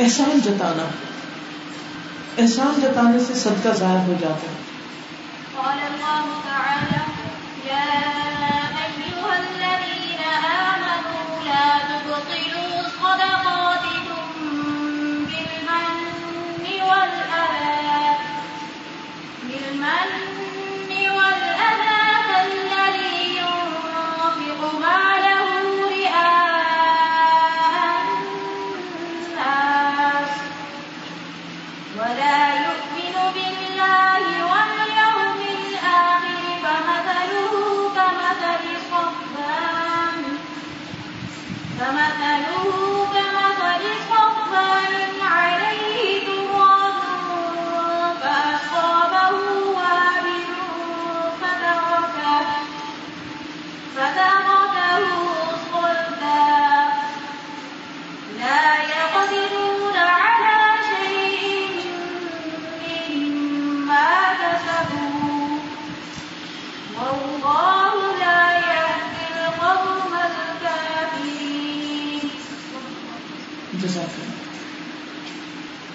احسان 0.00 0.40
جتانا۔ 0.40 0.82
احسان 2.42 2.80
جتانے 2.80 3.18
سے 3.18 3.34
صدقہ 3.34 3.68
ضائع 3.68 3.98
ہو 3.98 4.14
جاتا 4.20 4.46
ہے۔ 4.46 4.70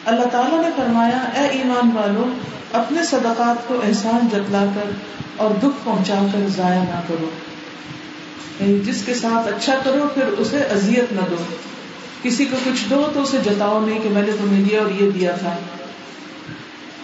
اللہ 0.05 0.25
تعالیٰ 0.25 0.61
نے 0.61 0.69
فرمایا، 0.75 1.41
اے 1.41 1.47
ایمان 1.47 1.89
والو، 1.93 2.23
اپنے 2.73 3.03
صدقات 3.03 3.67
کو 3.67 3.81
احسان 3.87 4.27
جتلا 4.31 4.65
کر 4.75 4.89
اور 5.37 5.51
دکھ 5.51 5.85
پہنچا 5.85 6.25
کر 6.33 6.39
ضائع 6.47 6.81
نہ 6.81 7.01
کرو۔ 7.07 7.29
یعنی 8.59 8.79
جس 8.79 9.03
کے 9.05 9.13
ساتھ 9.13 9.47
اچھا 9.47 9.75
کرو، 9.83 10.07
پھر 10.13 10.23
اسے 10.23 10.57
اذیت 10.57 11.13
نہ 11.13 11.21
دو۔ 11.29 11.35
کسی 12.21 12.45
کو 12.45 12.57
کچھ 12.65 12.89
دو 12.89 13.07
تو 13.13 13.21
اسے 13.21 13.37
جتاؤ 13.45 13.79
نہیں 13.79 13.99
کہ 13.99 14.09
میں 14.09 14.21
نے 14.21 14.31
تمہیں 14.31 14.63
دیا 14.63 14.81
اور 14.81 15.03
یہ 15.03 15.11
دیا 15.11 15.31
تھا۔ 15.31 15.55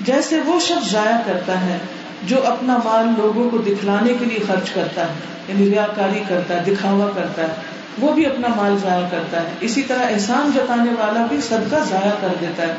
جیسے 0.01 0.41
وہ 0.45 0.59
شخص 0.59 0.91
ضائع 0.91 1.17
کرتا 1.25 1.61
ہے، 1.61 1.77
جو 2.23 2.35
اپنا 2.45 2.77
مال 2.77 3.05
لوگوں 3.17 3.49
کو 3.49 3.57
دکھلانے 3.57 4.13
کے 4.19 4.25
لیے 4.25 4.39
خرچ 4.47 4.69
کرتا 4.69 5.01
ہے 5.01 5.13
یعنی 5.47 5.69
ریا 5.69 5.87
کاری 5.95 6.23
کرتا 6.27 6.55
ہے، 6.55 6.71
دکھاوا 6.71 7.09
کرتا 7.15 7.41
ہے۔ 7.41 7.70
وہ 7.99 8.13
بھی 8.13 8.25
اپنا 8.25 8.47
مال 8.47 8.77
ضائع 8.81 9.05
کرتا 9.11 9.41
ہے۔ 9.41 9.47
اسی 9.61 9.81
طرح 9.81 10.03
احسان 10.09 10.51
جتانے 10.55 10.91
والا 10.91 11.25
بھی 11.29 11.41
صدقہ 11.41 11.75
ضائع 11.89 12.11
کر 12.21 12.27
دیتا 12.41 12.63
ہے۔ 12.63 12.73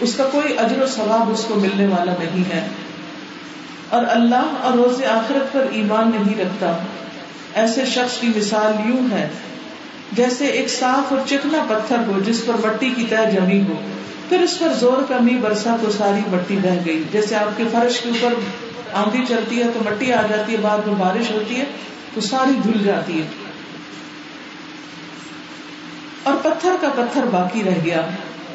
اس 0.00 0.14
کا 0.16 0.24
کوئی 0.32 0.58
اجر 0.58 0.82
و 0.82 0.86
ثواب 0.86 1.30
اس 1.30 1.44
کو 1.44 1.54
ملنے 1.54 1.86
والا 1.86 2.12
نہیں 2.18 2.54
ہے۔ 2.54 2.66
اور 3.88 4.04
اللہ 4.08 4.44
اور 4.62 4.72
روز 4.72 5.04
آخرت 5.04 5.52
پر 5.52 5.66
ایمان 5.70 6.10
نہیں 6.14 6.40
رکھتا۔ 6.40 6.76
ایسے 7.54 7.84
شخص 7.84 8.18
کی 8.20 8.26
مثال 8.36 8.88
یوں 8.88 9.12
ہے۔ 9.12 9.28
جیسے 10.12 10.46
ایک 10.46 10.68
صاف 10.68 11.12
اور 11.12 11.20
چکنا 11.28 11.64
پتھر 11.68 11.96
ہو، 12.06 12.20
جس 12.26 12.46
پر 12.46 12.66
مٹی 12.66 12.90
کی 12.96 13.06
طے 13.10 13.30
جمی 13.32 13.60
ہو۔ 13.60 13.74
پھر 14.28 14.40
اس 14.40 14.58
پر 14.58 14.68
زور 14.80 15.02
کمی 15.08 15.34
برسا 15.34 15.76
تو 15.80 15.90
ساری 15.90 16.20
مٹی 16.26 16.56
بہ 16.62 16.86
گئی۔ 16.86 17.02
جیسے 17.12 17.36
آپ 17.36 17.56
کے 17.56 17.64
فرش 17.72 18.00
کے 18.00 18.08
اوپر 18.08 18.34
آندھی 18.94 19.24
چلتی 19.28 19.58
ہے 19.58 19.64
تو 19.64 19.80
مٹی 19.84 20.12
آ 20.12 20.22
جاتی 20.30 20.52
ہے، 20.52 20.58
بعد 20.58 20.78
میں 20.86 20.94
بارش 20.94 21.30
ہوتی 21.30 21.56
ہے 21.56 21.64
تو 22.14 22.20
ساری 22.20 22.72
دھل 22.72 22.84
جاتی 22.84 23.22
ہے۔ 23.22 23.26
اور 26.22 26.34
پتھر 26.42 26.76
کا 26.80 26.88
پتھر 26.88 27.24
باقی 27.24 27.62
رہ 27.64 27.84
گیا۔ 27.84 28.00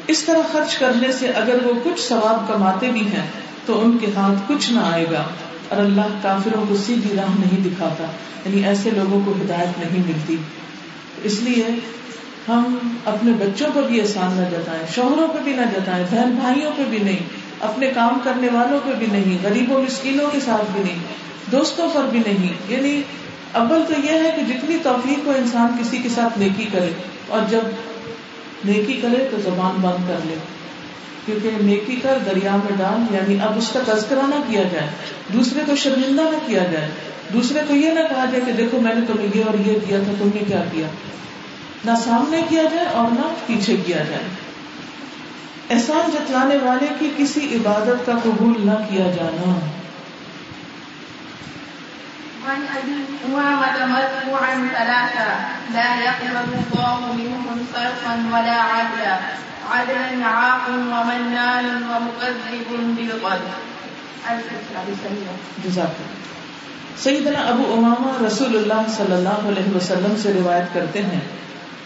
اس 0.06 0.24
طرح 0.24 0.52
خرچ 0.52 0.78
کرنے 0.78 1.12
سے 1.12 1.28
اگر 1.28 1.66
وہ 1.66 1.72
کچھ 1.82 2.08
ثواب 2.08 2.52
کماتے 2.52 2.88
بھی 2.88 3.00
ہیں، 3.00 3.26
تو 3.66 3.80
ان 3.84 3.98
کے 3.98 4.06
ہاتھ 4.16 4.42
کچھ 4.46 4.72
نہ 4.72 4.80
آئے 4.80 5.06
گا۔ 5.12 5.24
اور 5.68 5.78
اللہ 5.78 6.00
کافروں 6.22 6.64
کو 6.68 6.76
سیدھی 6.76 7.16
راہ 7.16 7.30
نہیں 7.38 7.64
دکھاتا 7.64 8.04
یعنی 8.44 8.64
ایسے 8.64 8.90
لوگوں 8.90 9.20
کو 9.26 9.32
ہدایت 9.32 9.78
نہیں 9.78 10.02
ملتی۔ 10.06 10.36
اس 11.24 11.40
لیے 11.42 11.64
ہم 12.48 12.78
اپنے 13.04 13.32
بچوں 13.32 13.68
پر 13.74 13.82
بھی 13.82 14.00
احسان 14.00 14.32
نہ 14.32 14.56
جتائیں، 14.56 14.82
شوہروں 14.94 15.28
پہ 15.28 15.38
بھی 15.44 15.52
نہ 15.52 15.60
جتائیں، 15.60 16.04
بہن 16.10 16.30
بھائیوں 16.40 16.72
پہ 16.76 16.82
بھی 16.90 16.98
نہیں، 16.98 17.18
اپنے 17.60 17.86
کام 17.86 18.18
کرنے 18.24 18.48
والوں 18.52 18.78
پہ 18.84 18.90
بھی 18.98 19.06
نہیں، 19.12 19.38
غریبوں، 19.42 19.82
مسکینوں 19.82 20.30
کے 20.30 20.40
ساتھ 20.40 20.64
بھی 20.72 20.82
نہیں، 20.82 20.98
دوستوں 21.52 21.88
پر 21.92 22.04
بھی 22.10 22.22
نہیں۔ 22.26 22.52
یعنی 22.68 23.02
اول 23.52 23.82
تو 23.88 23.92
یہ 24.04 24.12
ہے 24.12 24.30
کہ 24.36 24.52
جتنی 24.52 24.76
توفیق 24.82 25.26
ہو 25.26 25.32
انسان 25.38 25.76
کسی 25.80 25.98
کے 25.98 26.08
ساتھ 26.08 26.38
نیکی 26.38 26.64
کرے۔ 26.72 26.90
اور 27.28 27.40
جب 27.50 27.60
نیکی 28.64 28.98
کرے 29.02 29.28
تو 29.30 29.36
زبان 29.44 29.76
بند 29.80 30.08
کر 30.08 30.18
لے۔ 30.24 30.34
کیونکہ 31.26 31.50
نیکی 31.60 31.96
کر 31.96 32.18
دریا 32.26 32.56
میں 32.56 32.76
ڈال 32.76 33.14
یعنی 33.14 33.36
اب 33.42 33.58
اس 33.58 33.70
کا 33.72 33.94
تذکرہ 33.94 34.26
نہ 34.26 34.34
کیا 34.46 34.62
جائے، 34.62 34.88
دوسرے 35.32 35.60
کو 35.66 35.76
شرمندہ 35.76 36.22
نہ 36.22 36.38
کیا 36.46 36.62
جائے، 36.72 36.88
دوسرے 37.32 37.60
کو 37.68 37.74
یہ 37.74 37.90
نہ 37.90 38.00
کہا 38.00 38.24
جائے 38.24 38.40
کہ 38.46 38.52
دیکھو 38.52 38.80
میں 38.80 38.94
نے 38.94 39.00
تمہیں 39.06 39.28
یہ 39.34 39.44
اور 39.44 39.54
یہ 39.54 39.78
دیا 39.88 39.98
تھا، 40.04 40.12
تم 40.18 40.30
نے 40.34 40.44
کیا 40.48 40.64
کیا؟ 40.72 40.86
نہ 41.84 41.90
سامنے 42.04 42.42
کیا 42.48 42.62
جائے 42.62 42.86
اور 42.86 43.12
نہ 43.12 43.34
پیچھے 43.46 43.76
کیا 43.86 43.96
جائے۔ 43.96 44.22
احسان 45.70 46.10
جتلانے 46.12 46.56
والے 46.62 46.86
کی 46.98 47.10
کسی 47.16 47.48
عبادت 47.54 48.06
کا 48.06 48.12
قبول 48.22 48.52
نہ 48.58 48.74
کیا 48.90 49.10
جانا۔ 49.10 49.58
عن 52.48 52.60
ابي 52.76 52.96
امامه 53.24 53.86
مرفوعا 53.86 54.68
ثلاثه 54.78 55.28
لا 55.72 56.00
يقبل 56.00 56.36
الله 56.36 57.00
منهم 57.12 57.64
صرفا 57.72 58.14
ولا 58.32 58.58
عدلا. 58.62 59.18
عدلا 59.70 60.26
عاق 60.26 60.68
ومنان 60.68 61.66
ومكذب 61.90 62.96
بالقدر 62.96 63.76
سیدنا 66.96 67.40
ابو 67.40 67.72
اماما 67.72 68.26
رسول 68.26 68.56
اللہ 68.56 68.88
صلی 68.88 69.12
اللہ 69.12 69.48
علیہ 69.48 69.76
وسلم 69.76 70.14
سے 70.22 70.32
روایت 70.32 70.74
کرتے 70.74 71.02
ہیں 71.02 71.20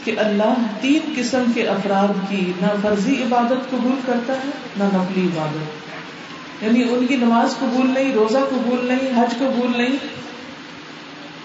کہ 0.05 0.15
اللہ 0.19 0.55
تین 0.81 1.15
قسم 1.17 1.53
کے 1.55 1.69
افراد 1.69 2.31
کی 2.31 2.53
نہ 2.61 2.67
فرضی 2.83 3.23
عبادت 3.23 3.71
قبول 3.71 4.01
کرتا 4.07 4.33
ہے، 4.33 4.51
نہ 4.77 4.85
نقلی 4.85 5.25
عبادت. 5.25 6.65
یعنی 6.65 6.83
ان 6.83 7.07
کی 7.07 7.17
نماز 7.17 7.59
قبول 7.59 7.91
نہیں، 7.91 8.13
روزہ 8.13 8.39
قبول 8.39 8.89
نہیں، 8.89 9.23
حج 9.23 9.35
قبول 9.39 9.79
نہیں 9.79 9.97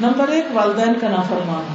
نمبر 0.02 0.28
ایک، 0.28 0.46
والدین 0.54 1.00
کا 1.00 1.10
نافرمان 1.10 1.74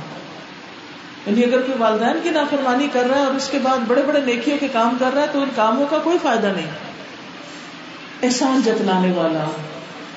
یعنی 1.26 1.44
اگر 1.44 1.60
کوئی 1.60 1.78
والدین 1.78 2.18
کی 2.22 2.30
نافرمانی 2.30 2.88
کر 2.92 3.02
رہا 3.10 3.18
ہے 3.18 3.24
اور 3.24 3.34
اس 3.34 3.48
کے 3.48 3.58
بعد 3.62 3.78
بڑے 3.88 4.02
بڑے 4.02 4.20
نیکیوں 4.20 4.56
کے 4.60 4.68
کام 4.72 4.96
کر 5.00 5.10
رہا 5.14 5.22
ہے 5.22 5.26
تو 5.32 5.42
ان 5.42 5.48
کاموں 5.56 5.86
کا 5.90 5.98
کوئی 5.98 6.18
فائدہ 6.22 6.46
نہیں۔ 6.46 6.66
احسان 8.22 8.60
جتلانے 8.64 9.12
والا، 9.12 9.44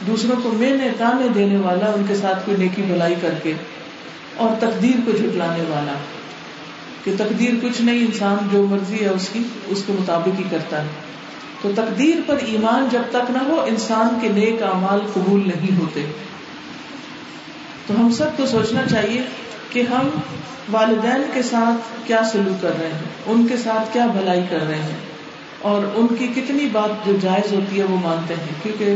دوسروں 0.07 0.41
کو 0.43 0.49
مینے 0.49 0.89
تانے 0.97 1.27
دینے 1.27 1.57
والا، 1.57 1.85
ان 1.85 2.03
کے 2.07 2.15
ساتھ 2.15 2.45
کوئی 2.45 2.57
نیکی 2.57 2.81
بھلائی 2.81 3.15
کر 3.21 3.33
کے، 3.43 3.53
اور 4.37 4.49
تقدیر 4.59 4.99
کو 5.05 5.11
جھٹلانے 5.11 5.63
والا۔ 5.69 5.93
کہ 7.03 7.13
تقدیر 7.17 7.53
کچھ 7.61 7.81
نہیں، 7.81 7.99
انسان 7.99 8.37
جو 8.51 8.67
مرضی 8.67 9.03
ہے 9.03 9.09
اس 9.09 9.29
کی، 9.33 9.43
اس 9.67 9.83
کے 9.87 9.93
مطابق 9.93 10.39
ہی 10.39 10.43
کرتا 10.49 10.81
ہے۔ 10.81 10.87
تو 11.61 11.71
تقدیر 11.75 12.15
پر 12.25 12.35
ایمان 12.45 12.87
جب 12.91 13.01
تک 13.09 13.31
نہ 13.31 13.37
ہو، 13.47 13.65
انسان 13.67 14.19
کے 14.21 14.27
نیک 14.27 14.63
اعمال 14.63 14.99
قبول 15.13 15.51
نہیں 15.55 15.79
ہوتے۔ 15.79 16.05
تو 17.87 17.93
ہم 17.99 18.11
سب 18.11 18.25
کو 18.37 18.45
سوچنا 18.45 18.81
چاہیے 18.91 19.21
کہ 19.69 19.83
ہم 19.91 20.09
والدین 20.71 21.21
کے 21.33 21.43
ساتھ 21.43 22.07
کیا 22.07 22.21
سلوک 22.31 22.61
کر 22.61 22.71
رہے 22.79 22.87
ہیں، 22.87 22.99
ان 23.25 23.47
کے 23.47 23.57
ساتھ 23.57 23.93
کیا 23.93 24.05
بھلائی 24.05 24.41
کر 24.49 24.67
رہے 24.67 24.81
ہیں۔ 24.81 25.13
اور 25.61 25.81
ان 25.95 26.07
کی 26.19 26.27
کتنی 26.27 26.65
بات 26.71 27.05
جو 27.05 27.15
جائز 27.21 27.53
ہوتی 27.53 27.79
ہے 27.79 27.83
وہ 27.83 27.97
مانتے 28.03 28.33
ہیں، 28.33 28.63
کیونکہ 28.63 28.95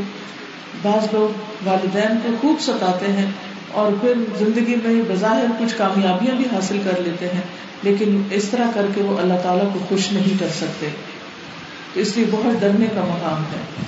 بعض 0.82 1.14
لوگ 1.14 1.52
والدین 1.66 2.18
کو 2.24 2.30
خوب 2.42 2.62
ستاتے 2.62 3.12
ہیں 3.12 3.32
اور 3.72 3.92
پھر 4.02 4.14
زندگی 4.38 4.76
میں 4.76 5.02
بظاہر 5.08 5.46
کچھ 5.60 5.76
کامیابیاں 5.78 6.36
بھی 6.36 6.46
حاصل 6.54 6.82
کر 6.84 7.02
لیتے 7.02 7.26
ہیں، 7.26 7.42
لیکن 7.84 8.22
اس 8.32 8.44
طرح 8.50 8.72
کر 8.74 8.86
کے 8.96 9.02
وہ 9.02 9.18
اللہ 9.20 9.34
تعالیٰ 9.44 9.74
کو 9.74 9.80
خوش 9.90 10.12
نہیں 10.12 10.40
کر 10.40 10.48
سکتے۔ 10.50 10.90
تو 11.94 12.00
اس 12.00 12.18
لیے 12.18 12.26
بہت 12.32 12.62
ڈرنے 12.62 12.86
کا 12.96 13.02
مقام 13.02 13.42
ہے۔ 13.42 13.84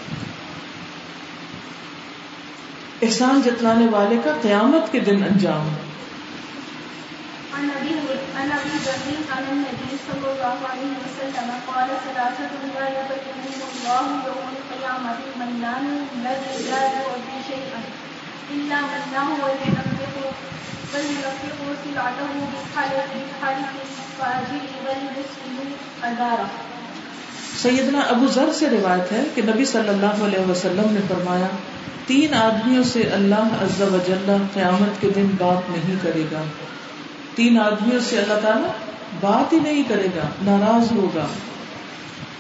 احسان 3.02 3.42
جتلانے 3.42 3.86
والے 3.92 4.18
کا 4.24 4.32
قیامت 4.42 4.92
کے 4.92 5.00
دن 5.00 5.24
انجام 5.24 5.70
عن 7.54 7.70
ابي 7.76 7.94
سیدنا 27.62 28.00
ابو 28.00 28.28
ذر 28.28 28.50
سے 28.54 28.70
روایت 28.70 29.12
ہے 29.12 29.24
کہ 29.36 29.42
نبی 29.42 29.66
صلی 29.66 29.90
اللہ 29.90 30.24
علیہ 30.24 30.52
وسلم 30.52 30.94
نے 30.94 31.00
فرمایا، 31.08 31.48
تین 32.08 32.34
آدمیوں 32.34 32.84
سے 32.84 33.02
اللہ 33.02 33.36
عز 33.36 33.82
و 33.82 33.98
جل 34.08 34.36
قیامت 34.54 35.02
کے 35.02 35.10
دن 35.16 35.28
بات 35.38 35.70
نہیں 35.70 35.96
کرے 36.02 36.24
گا۔ 36.32 36.42
تین 37.36 37.60
آدمیوں 37.60 38.02
سے 38.10 38.18
اللہ 38.18 38.34
تعالیٰ 38.34 38.72
بات 39.20 39.54
ہی 39.54 39.60
نہیں 39.60 39.84
کرے 39.88 40.08
گا، 40.16 40.28
ناراض 40.42 40.92
ہوگا۔ 40.92 41.28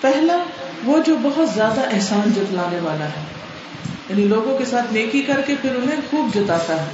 پہلا، 0.01 0.37
وہ 0.83 0.99
جو 1.05 1.15
بہت 1.21 1.49
زیادہ 1.49 1.81
احسان 1.91 2.33
جتلانے 2.35 2.79
والا 2.79 3.05
ہے۔ 3.05 3.23
یعنی 4.09 4.23
لوگوں 4.23 4.57
کے 4.57 4.65
ساتھ 4.65 4.93
نیکی 4.93 5.21
کر 5.21 5.41
کے 5.41 5.55
پھر 5.61 5.75
انہیں 5.75 6.01
خوب 6.09 6.35
جتاتا 6.35 6.75
ہے۔ 6.75 6.87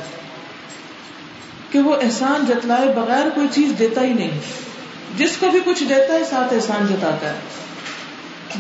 کہ 1.72 1.80
وہ 1.80 1.96
احسان 1.96 2.46
جتلائے 2.48 2.94
بغیر 2.96 3.30
کوئی 3.36 3.48
چیز 3.52 3.74
دیتا 3.80 4.02
ہی 4.02 4.14
نہیں۔ 4.14 4.40
جس 5.18 5.38
کو 5.40 5.52
بھی 5.52 5.60
کچھ 5.66 5.84
دیتا 5.84 6.14
ہے، 6.14 6.24
ساتھ 6.24 6.54
احسان 6.54 6.88
جتاتا 6.88 7.30
ہے۔ 7.30 7.65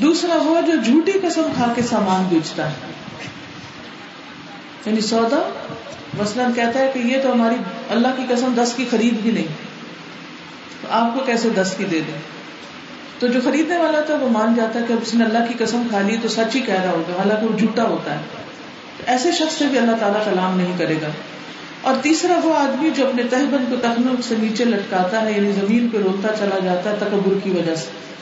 دوسرا 0.01 0.35
وہ 0.35 0.61
جو 0.61 0.73
جھوٹی 0.85 1.11
قسم 1.21 1.41
کھا 1.55 1.73
کے 1.75 1.81
سامان 1.81 2.23
بیچتا 2.29 2.69
ہے۔ 2.69 2.75
یعنی 4.85 5.01
سودا، 5.01 5.49
مثلاً 6.19 6.53
کہتا 6.53 6.79
ہے 6.79 6.91
کہ 6.93 6.99
یہ 6.99 7.17
تو 7.23 7.33
ہماری 7.33 7.55
اللہ 7.89 8.07
کی 8.17 8.23
قسم 8.29 8.53
دس 8.63 8.73
کی 8.75 8.85
خرید 8.91 9.13
بھی 9.13 9.31
نہیں۔ 9.31 9.47
تو 10.81 10.87
آپ 10.89 11.13
کو 11.13 11.25
کیسے 11.25 11.49
دس 11.49 11.73
کی 11.77 11.83
دے 11.83 11.99
دیں؟ 11.99 12.19
تو 13.19 13.27
جو 13.27 13.39
خریدنے 13.43 13.77
والا 13.77 14.01
تھا 14.01 14.15
وہ 14.15 14.29
مان 14.29 14.53
جاتا 14.55 14.79
ہے 14.79 14.85
کہ 14.87 14.93
اس 14.93 15.13
نے 15.13 15.25
اللہ 15.25 15.37
کی 15.47 15.65
قسم 15.65 15.81
کھا 15.89 16.01
لی 16.01 16.17
تو 16.21 16.27
سچ 16.27 16.55
ہی 16.55 16.61
کہہ 16.61 16.81
رہا 16.81 16.91
ہوگا، 16.91 17.19
حالانکہ 17.19 17.45
وہ 17.45 17.57
جھوٹا 17.57 17.83
ہوتا 17.83 18.13
ہے۔ 18.13 18.19
ایسے 19.05 19.31
شخص 19.31 19.57
سے 19.57 19.65
بھی 19.67 19.77
اللہ 19.77 19.95
تعالیٰ 19.99 20.25
کلام 20.25 20.57
نہیں 20.57 20.73
کرے 20.77 20.95
گا۔ 21.01 21.07
اور 21.81 21.95
تیسرا 22.01 22.39
وہ 22.43 22.55
آدمی 22.55 22.89
جو 22.95 23.07
اپنے 23.07 23.23
تہبند 23.23 23.69
کو 23.69 23.75
تخنوں 23.81 24.21
سے 24.21 24.35
نیچے 24.39 24.65
لٹکاتا 24.65 25.21
ہے 25.21 25.31
یعنی 25.31 25.51
زمین 25.51 25.89
پہ 25.89 25.97
رولتا 25.97 26.27
چلا 26.39 26.59
جاتا 26.59 26.89
ہے 26.89 26.95
تکبر 26.99 27.33
کی 27.43 27.49
وجہ 27.49 27.75
سے۔ 27.75 28.14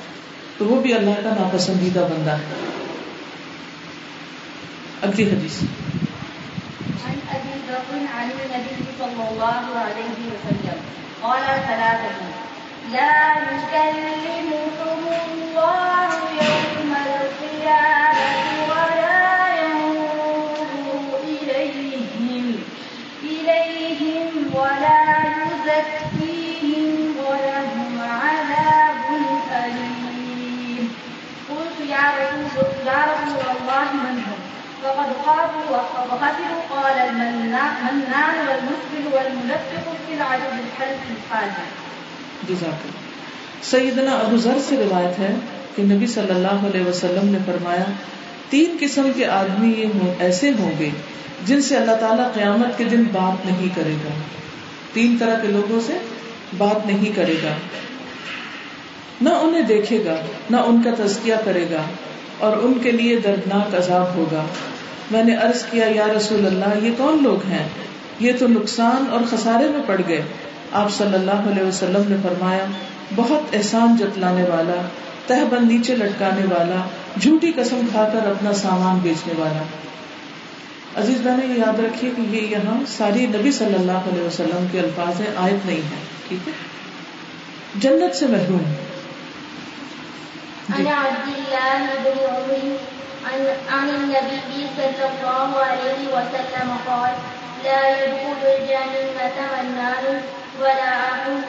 تو 0.57 0.65
وہ 0.65 0.81
بھی 0.81 0.94
اللہ 0.94 1.15
کا 1.23 1.29
ناپسندیدہ 1.29 2.00
بندہ 2.00 2.31
ہے۔ 2.31 2.53
اگلی 5.01 5.23
حدیث۔ 5.23 5.63
عن 7.07 7.19
ابي 7.29 7.59
بكر 7.67 7.97
عن 7.97 8.29
النبي 8.33 8.83
صلى 8.97 9.27
الله 9.31 9.79
عليه 9.79 10.27
وسلم 10.27 10.77
قال 11.21 11.44
ثلاثة 11.45 12.25
لا 12.91 13.33
يكلمكم 13.51 15.07
الله 15.07 16.09
يوم 16.44 16.94
القيامة 17.06 18.52
يا 31.94 32.06
رسول 32.18 32.88
يا 32.88 33.01
رسول 33.12 33.45
الله 33.50 33.86
من 33.94 34.18
هم؟ 34.19 34.40
فقد 34.81 36.38
قال 36.69 36.98
المنان 37.00 38.36
والمسبل 38.48 39.04
في 40.06 40.13
الحلف 40.57 41.34
سیدنا 43.63 44.12
ابو 44.12 44.38
ذر 44.38 44.57
سے 44.68 44.78
روایت 44.78 45.19
ہے 45.19 45.36
کہ 45.75 45.84
نبی 45.84 46.07
صلی 46.07 46.30
اللہ 46.30 46.68
علیہ 46.68 46.86
وسلم 46.86 47.30
نے 47.30 47.38
فرمایا، 47.45 47.84
تین 48.50 48.78
قسم 48.80 49.12
کے 49.16 49.25
آدمی 49.25 49.74
یہ 49.74 49.88
ایسے 50.19 50.51
ہوں 50.60 50.72
گے 50.80 50.90
جن 51.45 51.62
سے 51.62 51.78
اللہ 51.78 51.95
تعالیٰ 52.00 52.34
قیامت 52.34 52.78
کے 52.78 52.84
دن 52.84 53.04
بات 53.04 53.45
نہیں 53.45 53.75
کرے 53.75 53.95
گا۔ 54.06 54.10
تین 54.94 55.18
طرح 55.19 55.40
کے 55.40 55.48
لوگوں 55.48 55.80
سے 55.81 55.98
بات 56.57 56.88
نہیں 56.88 57.16
کرے 57.16 57.36
گا۔ 57.44 57.54
نہ 59.23 59.29
انہیں 59.29 59.61
دیکھے 59.61 60.03
گا، 60.05 60.15
نہ 60.49 60.57
ان 60.57 60.81
کا 60.81 61.03
تزکیہ 61.03 61.35
کرے 61.45 61.65
گا، 61.71 61.81
اور 62.39 62.57
ان 62.57 62.73
کے 62.83 62.91
لیے 62.91 63.19
دردناک 63.19 63.75
عذاب 63.75 64.15
ہوگا۔ 64.15 64.45
میں 65.11 65.23
نے 65.23 65.35
عرض 65.35 65.63
کیا، 65.65 65.85
یا 65.85 66.07
رسول 66.17 66.45
اللہ، 66.45 66.85
یہ 66.85 66.91
کون 66.97 67.23
لوگ 67.23 67.45
ہیں؟ 67.45 67.67
یہ 68.19 68.31
تو 68.39 68.47
نقصان 68.47 69.05
اور 69.09 69.19
خسارے 69.29 69.67
میں 69.67 69.81
پڑ 69.85 70.01
گئے۔ 70.07 70.21
آپ 70.71 70.91
صلی 70.91 71.13
اللہ 71.13 71.49
علیہ 71.51 71.63
وسلم 71.63 72.01
نے 72.07 72.15
فرمایا، 72.23 72.65
بہت 73.15 73.55
احسان 73.55 73.95
جتلانے 73.99 74.43
والا، 74.43 74.81
تہ 75.27 75.33
بند 75.49 75.71
نیچے 75.71 75.95
لٹکانے 75.95 76.45
والا، 76.45 76.87
جھوٹی 77.21 77.51
قسم 77.55 77.81
کھا 77.91 78.09
کر 78.13 78.27
اپنا 78.27 78.53
سامان 78.53 78.99
بیچنے 79.03 79.33
والا۔ 79.37 79.63
عزیز 81.01 81.17
بہن 81.23 81.51
یہ 81.51 81.57
یاد 81.57 81.79
رکھیے 81.79 82.11
کہ 82.15 82.35
یہ 82.35 82.41
یہاں 82.41 82.83
ساری 82.87 83.25
نبی 83.25 83.51
صلی 83.51 83.73
اللہ 83.73 84.09
علیہ 84.11 84.23
وسلم 84.23 84.65
کے 84.71 84.79
الفاظ 84.79 85.21
ہیں، 85.21 85.27
آیت 85.37 85.65
نہیں 85.65 85.77
ہے، 85.77 86.01
ٹھیک 86.27 86.47
ہے؟ 86.47 86.53
جنت 87.75 88.15
سے 88.15 88.27
محروم۔ 88.27 88.73
عن 90.73 90.87
عبد 90.87 91.27
الله 91.27 91.87
بن 92.03 92.17
عمر 92.29 92.51
عن 93.69 93.89
النبي 93.89 94.67
صلى 94.75 95.05
الله 95.05 95.49
عليه 95.65 96.01
وسلم 96.13 96.71
قال 96.85 97.11
لا 97.63 97.81
يدخل 97.89 98.45
الجنة 98.45 99.37
منان 99.51 100.05
ولا 100.59 100.95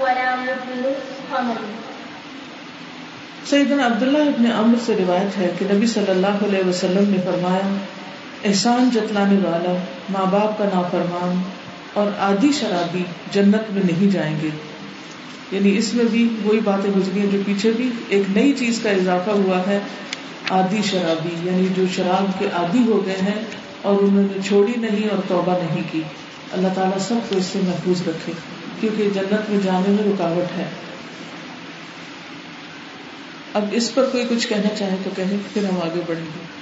ولا 0.00 0.34
خمر. 1.30 1.62
سیدنا 3.50 3.86
عبداللہ 3.86 4.18
ابن 4.18 4.52
عمر 4.52 4.76
سے 4.86 4.94
روایت 4.98 5.38
ہے 5.38 5.50
کہ 5.58 5.64
نبی 5.70 5.86
صلی 5.86 6.10
اللہ 6.10 6.44
علیہ 6.44 6.68
وسلم 6.68 7.10
نے 7.10 7.16
فرمایا 7.24 7.76
احسان 8.44 8.90
جتلانے 8.90 9.36
والا 9.48 9.74
ماں 10.10 10.26
باپ 10.26 10.58
کا 10.58 10.64
نافرمان 10.64 11.42
اور 11.94 12.06
آدھی 12.18 12.52
شرابی 12.52 13.04
جنت 13.32 13.70
میں 13.70 13.82
نہیں 13.84 14.10
جائیں 14.10 14.36
گے۔ 14.42 14.50
یعنی 15.54 15.78
اس 15.78 15.94
میں 15.94 16.04
بھی 16.04 16.28
وہی 16.44 16.60
باتیں 16.64 16.90
گزری 16.90 17.20
ہیں 17.20 17.26
جو 17.32 17.38
پیچھے 17.46 17.70
بھی 17.70 17.90
ایک 18.08 18.30
نئی 18.30 18.52
چیز 18.52 18.80
کا 18.82 18.90
اضافہ 18.90 19.30
ہوا 19.30 19.58
ہے، 19.66 19.80
آدھی 20.50 20.80
شرابی 20.82 21.34
یعنی 21.42 21.66
جو 21.76 21.84
شراب 21.96 22.38
کے 22.38 22.46
عادی 22.52 22.82
ہو 22.86 23.06
گئے 23.06 23.16
ہیں 23.22 23.40
اور 23.82 24.02
انہوں 24.02 24.22
نے 24.22 24.42
چھوڑی 24.48 24.72
نہیں 24.76 25.08
اور 25.08 25.18
توبہ 25.28 25.58
نہیں 25.58 25.82
کی۔ 25.92 26.02
اللہ 26.52 26.68
تعالیٰ 26.74 26.98
سب 26.98 27.14
کو 27.28 27.36
اس 27.36 27.44
سے 27.44 27.58
محفوظ 27.64 28.08
رکھے، 28.08 28.32
کیونکہ 28.80 29.10
جنت 29.14 29.50
میں 29.50 29.58
جانے 29.62 29.88
میں 29.88 30.04
رکاوٹ 30.06 30.58
ہے۔ 30.58 30.64
اب 33.54 33.64
اس 33.72 33.94
پر 33.94 34.04
کوئی 34.04 34.24
کچھ 34.28 34.48
کہنا 34.48 34.74
چاہے 34.78 34.96
تو 35.04 35.10
کہیں 35.16 35.36
پھر 35.52 35.64
ہم 35.64 35.76
آگے 35.76 36.00
بڑھیں 36.06 36.24
گے۔ 36.24 36.53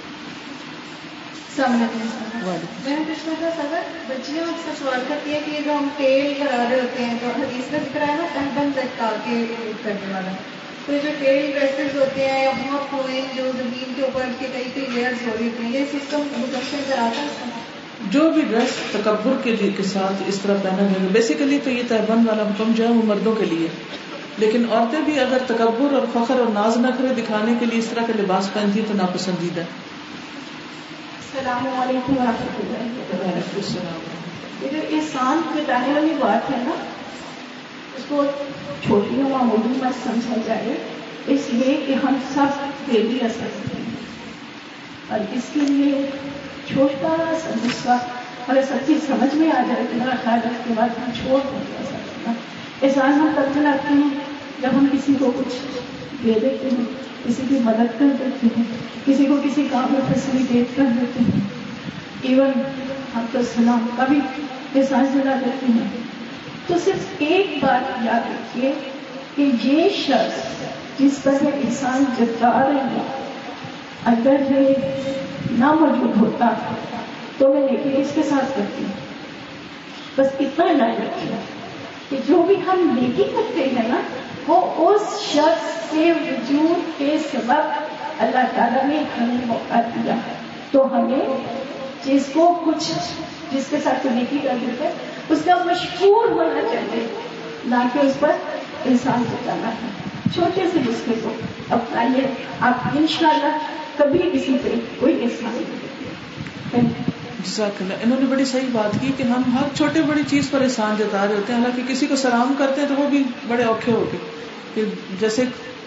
سر 1.55 1.67
بچیاں 4.07 4.43
اکثر 4.43 4.71
سوال 4.79 5.03
کرتی 5.07 5.33
ہے 5.33 5.39
کہ 5.45 5.59
جو 5.65 5.71
ہم 5.71 5.87
تیل 5.97 6.33
کرا 6.39 6.63
رہے 6.69 6.79
ہوتے 6.79 7.05
ہیں 7.05 7.17
تو 7.21 7.27
حدیث 7.27 7.71
میں 7.71 7.79
ذکر 7.79 8.01
ہے 8.01 8.15
نا 8.15 8.71
ڈال 8.97 9.15
کے 9.25 9.45
کرنے 9.83 10.13
والا۔ 10.13 10.31
تو 10.85 10.93
جو 11.03 11.09
ٹیل 11.19 11.51
ڈریسز 11.51 11.95
ہوتے 11.95 12.29
ہیں 12.29 12.43
یا 12.43 12.51
بہت 12.51 12.93
ہوئے 12.93 13.21
جو 13.35 13.43
زمین 13.57 13.93
کے 13.95 14.01
اوپر 14.01 14.21
کے 14.39 14.47
کئی 14.53 14.63
کئی 14.73 14.85
لیئرز 14.89 15.27
ہو 15.27 15.35
ہیں 15.63 15.71
یہ 15.71 15.85
سسٹم 15.91 16.21
متاثر 16.37 16.89
کراتا 16.89 17.21
ہے 17.21 17.49
جو 18.09 18.29
بھی 18.29 18.41
ڈریس 18.41 18.75
تکبر 18.91 19.33
کے 19.43 19.51
لیے 19.51 19.71
کے 19.71 19.83
ساتھ 19.83 20.23
اس 20.27 20.39
طرح 20.39 20.55
پہنا 20.63 20.77
جائے 20.77 21.03
گا 21.03 21.07
بیسیکلی 21.11 21.59
تو 21.63 21.69
یہ 21.69 21.83
تہبند 21.87 22.27
والا 22.27 22.43
حکم 22.43 22.71
جو 22.75 22.87
ہے 22.87 22.93
وہ 22.93 23.01
مردوں 23.05 23.35
کے 23.35 23.45
لیے 23.45 23.67
لیکن 24.37 24.65
عورتیں 24.71 24.99
بھی 25.01 25.19
اگر 25.19 25.37
تکبر 25.47 25.93
اور 25.93 26.05
فخر 26.13 26.39
اور 26.39 26.51
ناز 26.53 26.77
نخرے 26.77 27.13
دکھانے 27.21 27.53
کے 27.59 27.65
لیے 27.65 27.79
اس 27.79 27.85
طرح 27.85 28.01
کا 28.07 28.21
لباس 28.21 28.53
پہنتی 28.53 28.79
ہے 28.79 28.85
تو 28.87 28.93
ناپسندیدہ 28.93 29.61
السلام 31.33 31.67
علیکم 31.81 32.17
و 32.17 32.25
رحمۃ 32.25 32.57
اللہ. 33.13 33.37
السلام 33.57 34.01
یہ 34.61 34.69
جو 34.71 34.79
احسان 34.91 35.41
جتانے 35.55 35.93
والی 35.93 36.13
بات 36.19 36.51
ہے 36.51 36.57
نا، 36.57 36.73
اس 37.97 38.03
کو 38.07 38.23
چھوٹی 38.83 39.21
اور 39.21 39.31
معمولی 39.31 39.73
مت 39.77 40.03
سمجھا 40.03 40.35
جائے، 40.45 40.75
اس 41.27 41.47
لیے 41.53 41.83
کہ 41.87 41.93
ہم 41.93 42.17
سب 42.33 42.61
دیوی 42.87 43.19
اثر 43.21 43.77
ہیں۔ 43.77 43.83
اور 45.09 45.19
اس 45.33 45.49
کے 45.53 45.59
لیے 45.59 46.05
چھوٹا 46.67 47.15
سا 47.43 47.49
نسخہ 47.65 47.97
اگر 48.47 48.61
سب 48.67 48.85
چیز 48.87 49.07
سمجھ 49.07 49.35
میں 49.35 49.49
آ 49.51 49.61
جائے 49.67 49.85
تو 49.91 49.97
میرا 49.97 50.15
خیال 50.23 50.39
ہے 50.45 50.51
اس 50.51 50.67
کے 50.67 50.73
بعد 50.77 50.89
ہم 50.89 51.11
چھوڑ 51.21 51.39
دیں 51.51 51.63
گے 51.69 52.87
احسان 52.87 53.13
ہم 53.13 53.29
تب 53.35 53.53
چلاتے 53.53 53.93
ہیں 53.93 54.09
جب 54.61 54.69
ہم 54.73 54.87
کسی 54.91 55.13
کو 55.19 55.31
کچھ 55.35 55.55
دے 56.25 56.33
دیتے 56.41 56.69
ہیں۔ 56.71 56.85
کسی 57.27 57.41
کی 57.49 57.57
مدد 57.61 57.99
کر 57.99 58.05
دیتے 58.19 58.47
ہیں۔ 58.57 58.63
کسی 59.05 59.25
کو 59.25 59.37
کسی 59.43 59.67
کام 59.71 59.85
میں 59.89 60.01
فیسلیٹیٹ 60.13 60.77
کر 60.77 60.83
دیتے 60.83 61.23
ہیں۔ 61.23 61.41
ایون 62.21 62.51
ہم 63.15 63.25
تو 63.31 63.39
سلام 63.55 63.87
کا 63.97 64.05
بھی 64.09 64.19
احساس 64.75 65.13
دلا 65.13 65.35
دیتے 65.45 65.65
ہیں۔ 65.65 65.87
تو 66.67 66.73
صرف 66.85 67.05
ایک 67.19 67.63
بات 67.63 68.05
یاد 68.05 68.29
رکھیے 68.29 68.73
کہ 69.35 69.49
یہ 69.63 69.89
شخص 69.89 70.63
جس 70.99 71.23
پر 71.23 71.33
یہ 71.41 71.47
انسان 71.53 72.03
جتا 72.19 72.69
رہے 72.69 72.81
ہیں 72.81 73.03
اگر 74.05 74.35
یہ 74.49 74.73
نہ 75.51 75.73
موجود 75.73 76.17
ہوتا 76.17 76.49
تو 77.37 77.53
میں 77.53 77.61
نیکی 77.61 78.03
کس 78.03 78.15
کے 78.15 78.23
ساتھ 78.23 78.57
کرتی؟ 78.57 78.83
ہوں 78.83 78.91
بس 80.17 80.27
اتنا 80.39 80.65
یاد 80.65 80.99
رکھیے 80.99 81.35
کہ 82.09 82.17
جو 82.27 82.43
بھی 82.43 82.55
ہم 82.55 82.97
نیکی 83.01 83.23
کرتے 83.23 83.63
ہیں 83.63 83.87
نا 83.87 84.01
وہ 84.47 84.89
اس 84.89 85.01
شخص 85.19 85.91
کے 85.91 86.11
وجود 86.11 86.99
کے 86.99 87.17
سبب 87.31 87.71
اللہ 88.19 88.45
تعالیٰ 88.55 88.83
نے 88.83 88.99
ہمیں 88.99 89.45
موقع 89.45 89.79
دیا 89.95 90.15
تو 90.71 90.95
ہمیں 90.95 91.25
جس 92.03 92.23
کو 92.33 92.59
کچھ 92.65 92.91
جس 93.51 93.65
کے 93.69 93.77
ساتھ 93.83 94.07
نیکی 94.07 94.37
کر 94.37 94.55
دیتے 94.61 94.89
اس 95.29 95.39
کا 95.45 95.55
مشہور 95.65 96.31
ہونا 96.31 96.61
چاہیے، 96.61 97.07
نہ 97.65 97.75
کہ 97.93 97.99
اس 97.99 98.19
پر 98.19 98.31
انسان 98.85 99.23
جتانا 99.31 99.67
ہے۔ 99.67 99.87
چھوٹے 100.33 100.61
سے 100.73 100.79
نسخے 100.89 101.13
کو 101.23 101.29
اپنا 101.69 102.03
جتائیے 102.03 102.27
آپ 102.59 102.87
انشاءاللہ 102.97 103.57
کبھی 103.97 104.19
کسی 104.33 104.57
پہ 104.63 104.69
کوئی 104.99 105.23
احسان 105.23 105.63
نہیں۔ 106.73 106.93
جزاک 106.97 107.12
انہوں 107.59 108.19
نے 108.19 108.25
بڑی 108.25 108.45
صحیح 108.45 108.67
بات 108.71 108.97
کی 109.01 109.11
کہ 109.17 109.23
ہم 109.23 109.41
ہر 109.53 109.75
چھوٹے 109.77 110.01
بڑی 110.01 110.21
چیز 110.27 110.49
پر 110.51 110.61
احسان 110.61 110.95
جتا 110.99 111.27
رہے 111.27 111.35
ہوتے 111.35 111.53
ہیں۔ 111.53 111.59
حالانکہ 111.59 111.93
کسی 111.93 112.07
کو 112.07 112.15
سلام 112.15 112.53
کرتے 112.57 112.81
ہیں 112.81 112.87
تو 112.87 112.93
وہ 112.93 113.09
بھی 113.09 113.23
بڑے 113.47 113.63
اوکھے 113.63 113.91
ہو 113.91 114.09
کے 114.11 114.17
کہ 114.73 114.83
جیسے 115.19 115.43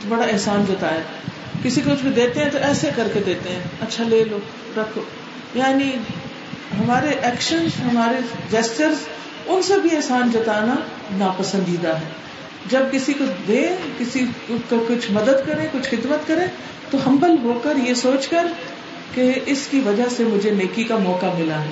بڑا 0.08 0.24
احسان 0.24 0.64
جتایا 0.68 1.00
کسی 1.62 1.80
کو 1.80 1.90
کچھ 1.90 2.06
دیتے 2.16 2.40
ہیں 2.40 2.50
تو 2.50 2.58
ایسے 2.58 2.90
کر 2.96 3.08
کے 3.14 3.20
دیتے 3.26 3.48
ہیں۔ 3.48 3.60
اچھا 3.80 4.04
لے 4.04 4.24
لو، 4.24 4.38
رکھو۔ 4.76 5.00
یعنی 5.54 5.90
ہمارے 6.78 7.08
ایکشن 7.22 7.66
ہمارے 7.84 8.16
جیسچرز 8.50 8.96
ان 9.46 9.62
سے 9.62 9.74
بھی 9.78 9.96
احسان 9.96 10.30
جتانا 10.30 10.74
ناپسندیدہ 11.12 11.88
ہے۔ 11.88 12.08
جب 12.70 12.80
کسی 12.92 13.12
کو 13.12 13.24
دے 13.48 13.68
کسی 13.98 14.26
کو 14.48 14.84
کچھ 14.88 15.10
مدد 15.10 15.46
کرے 15.46 15.66
کچھ 15.72 15.88
خدمت 15.90 16.28
کرے 16.28 16.46
تو 16.90 16.98
ہمبل 17.06 17.30
ہو 17.42 17.60
کر 17.62 17.76
یہ 17.76 17.94
سوچ 17.94 18.28
کر 18.28 18.46
کہ 19.14 19.40
اس 19.46 19.66
کی 19.70 19.80
وجہ 19.80 20.02
سے 20.16 20.24
مجھے 20.24 20.50
نیکی 20.50 20.84
کا 20.84 20.96
موقع 20.96 21.26
ملا 21.38 21.62
ہے۔ 21.62 21.70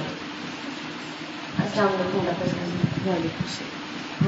السلام 1.65 1.87
علیکم 1.87 2.19
ڈاکٹر 2.25 2.47
صاحب۔ 2.47 3.09
وعلیکم 3.09 3.45
السلام۔ 3.45 3.75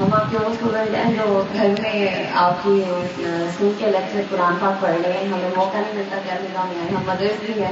ہم 0.03 0.13
آپ 0.13 0.31
کے 0.31 0.37
اسٹوڈنٹ 0.37 0.95
ہیں 0.95 1.13
جو 1.13 1.43
گھر 1.53 1.67
میں 1.81 2.23
آپ 2.33 2.63
کی 2.63 2.83
اسکول 2.87 3.71
کے 3.77 3.85
لیکچر 3.85 4.21
قرآن 4.29 4.53
پاک 4.59 4.81
پڑھ 4.81 4.91
رہے 4.91 5.13
ہیں۔ 5.13 5.33
ہمیں 5.33 5.49
موقع 5.55 5.77
نہیں 5.77 5.93
ملتا 5.93 6.17
کیا 6.25 6.35
نظام 6.41 6.67
ہے 6.67 6.95
ہم 6.95 7.03
مدرس 7.05 7.43
بھی 7.45 7.63
ہیں 7.63 7.71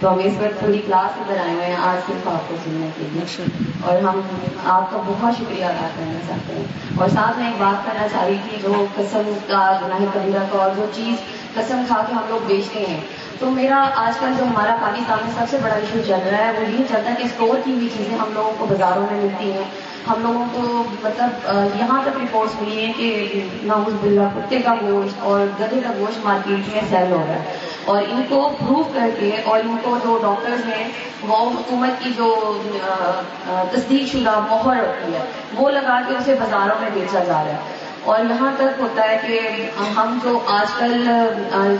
تو 0.00 0.12
ہم 0.12 0.18
اس 0.18 0.32
وقت 0.38 0.60
پوری 0.60 0.78
کلاس 0.86 1.20
ادھر 1.20 1.36
آئے 1.40 1.54
ہوئے 1.54 1.66
ہیں 1.66 1.76
آج 1.76 2.06
صرف 2.06 2.28
آپ 2.28 2.48
کو 2.48 2.56
سننے 2.64 2.88
کے 2.96 3.04
لیے۔ 3.12 3.44
اور 3.82 4.02
ہم 4.02 4.20
آپ 4.64 4.90
کا 4.90 5.02
بہت 5.06 5.32
شکریہ 5.38 5.64
ادا 5.64 5.88
کرنا 5.96 6.18
چاہتے 6.28 6.54
ہیں۔ 6.54 6.64
اور 6.96 7.08
ساتھ 7.08 7.38
میں 7.38 7.46
ایک 7.46 7.60
بات 7.60 7.86
کرنا 7.86 8.08
چاہ 8.08 8.24
رہی 8.24 8.36
تھی 8.48 8.58
جو 8.62 8.86
قسم 8.94 9.38
کا 9.48 9.80
گناہ 9.82 9.98
کبیرہ 10.14 10.44
کا 10.52 10.58
اور 10.58 10.70
جو 10.76 10.86
چیز 10.94 11.14
قسم 11.54 11.82
کھا 11.86 12.04
کے 12.08 12.14
ہم 12.14 12.22
لوگ 12.28 12.46
بیچتے 12.46 12.86
ہیں۔ 12.86 13.00
تو 13.38 13.50
میرا 13.50 13.88
آج 13.94 14.18
کل 14.18 14.26
جو 14.38 14.44
ہمارا 14.44 14.76
پاکستان 14.82 15.18
میں 15.24 15.32
سب 15.38 15.44
سے 15.50 15.56
بڑا 15.62 15.74
ایشو 15.74 15.98
چل 16.06 16.28
رہا 16.30 16.38
ہے، 16.38 16.52
وہ 16.52 16.70
یہ 16.70 16.84
چلتا 16.88 17.10
ہے 17.10 17.14
کہ 17.18 17.24
اسٹور 17.24 17.58
کی 17.64 17.72
ہوئی 17.72 17.88
چیزیں 17.96 18.18
ہم 18.18 18.32
لوگوں 18.34 18.52
کو 18.58 18.66
بازاروں 18.66 19.06
میں 19.10 19.22
ملتی 19.22 19.52
ہیں۔ 19.52 19.64
ہم 20.10 20.22
لوگوں 20.22 20.44
کو 20.52 20.84
مطلب 21.02 21.30
یہاں 21.80 22.02
تک 22.02 22.16
رپورٹس 22.16 22.62
ملی 22.62 22.84
ہیں 22.84 22.92
کہ 22.96 23.40
ناؤز 23.62 23.94
بلا 24.00 24.24
کتے 24.36 24.58
کا 24.58 24.74
گوشت 24.74 25.14
اور 25.18 25.40
گدے 25.40 25.80
کا 25.80 25.92
گوشت 25.98 26.24
مارکیٹ 26.24 26.74
میں 26.74 26.82
سیل 26.90 27.12
ہو 27.12 27.24
رہا 27.28 27.34
ہے۔ 27.34 27.56
اور 27.84 28.02
ان 28.08 28.22
کو 28.28 28.50
پروو 28.60 28.82
کر 28.94 29.10
کے 29.20 29.30
اور 29.44 29.60
ان 29.60 29.76
کو 29.82 29.98
جو 30.04 30.18
ڈاکٹرز 30.22 30.74
ہیں، 30.74 30.88
وہ 31.22 31.36
حکومت 31.36 31.90
کی 31.98 32.12
جو 32.16 32.58
تصدیق 33.72 34.12
شدہ 34.12 34.40
مہر 34.50 34.80
ہوتی 34.80 35.14
ہے، 35.14 35.18
وہ 35.56 35.70
لگا 35.70 36.00
کے 36.08 36.16
اسے 36.16 36.34
بازاروں 36.34 36.76
میں 36.80 36.90
بیچا 36.94 37.18
جا 37.18 37.32
رہا 37.32 37.52
ہے۔ 37.52 37.77
اور 38.08 38.20
یہاں 38.20 38.50
تک 38.56 38.80
ہوتا 38.80 39.08
ہے 39.08 39.18
کہ 39.26 39.40
ہم 39.96 40.18
جو 40.24 40.38
آج 40.46 40.66
کل 40.78 41.10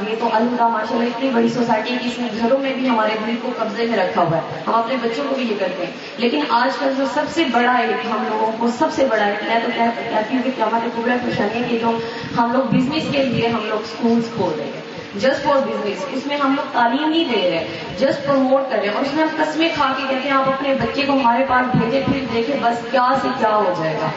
یہ 0.09 0.15
تو 0.21 0.29
الدا 0.33 0.69
ماشاء 0.69 0.97
اللہ 0.97 1.09
اتنی 1.09 1.31
بڑی 1.31 1.49
سوسائٹی 1.49 1.97
کی 2.03 2.09
اس 2.09 2.19
میں 2.19 2.29
گھروں 2.41 2.59
میں 2.59 2.75
بھی 2.75 2.89
ہمارے 2.89 3.17
دل 3.27 3.37
کو 3.43 3.53
قبضے 3.59 3.85
میں 3.85 3.99
رکھا 3.99 4.23
ہوا 4.23 4.37
ہے۔ 4.37 4.63
ہم 4.67 4.75
اپنے 4.75 4.97
بچوں 5.03 5.25
کو 5.29 5.35
بھی 5.35 5.45
یہ 5.45 5.55
کرتے 5.59 5.87
ہیں۔ 5.87 5.93
لیکن 6.17 6.41
آج 6.49 6.77
کل 6.79 6.93
جو 6.99 7.05
سب 7.15 7.23
سے 7.35 7.45
بڑا 7.53 7.73
ایک 7.73 8.07
ہم 8.07 8.25
لوگوں 8.31 8.53
کو 8.59 8.69
سب 8.79 8.87
سے 8.93 9.07
بڑا 9.11 9.25
ایک 9.25 9.49
میں 9.49 9.59
تو 9.67 9.71
کہتی 9.77 10.37
ہوں 10.37 10.43
کہ 10.43 10.63
ہمارے 10.63 10.89
پورا 10.97 11.17
خوشحال 11.25 11.49
ہے 11.55 11.67
کہ 11.71 11.79
جو 11.79 11.91
ہم 12.39 12.53
لوگ 12.53 12.63
بزنس 12.63 13.03
کے 13.13 13.25
لیے 13.25 13.49
ہم 13.49 13.61
لوگ 13.65 13.79
اسکولس 13.81 14.25
کھول 14.37 14.53
رہے 14.57 14.65
ہیں۔ 14.65 14.81
جسٹ 15.15 15.45
فار 15.45 15.57
بزنس 15.57 16.05
اس 16.11 16.27
میں 16.27 16.37
ہم 16.37 16.55
لوگ 16.57 16.73
تعلیم 16.73 17.09
نہیں 17.09 17.25
دے 17.25 17.51
رہے 17.51 17.67
جسٹ 17.99 18.27
پروموٹ 18.27 18.61
کر 18.71 18.79
رہے 18.79 18.87
ہیں۔ 18.89 18.95
اور 18.95 19.05
اس 19.05 19.15
میں 19.15 19.25
ہم 19.25 19.43
قسمیں 19.43 19.69
کھا 19.75 19.93
کے 19.97 20.03
کہتے 20.03 20.29
ہیں، 20.29 20.37
آپ 20.37 20.49
اپنے 20.49 20.75
بچے 20.75 21.03
کو 21.03 21.13
ہمارے 21.13 21.45
پاس 21.49 21.77
بھیجے 21.77 22.03
پھر 22.07 22.25
دیکھیں 22.35 22.57
بس 22.63 22.79
کیا 22.91 23.09
سے 23.23 23.29
کیا 23.39 23.57
ہو 23.57 23.73
جائے 23.79 23.99
گا۔ 24.03 24.11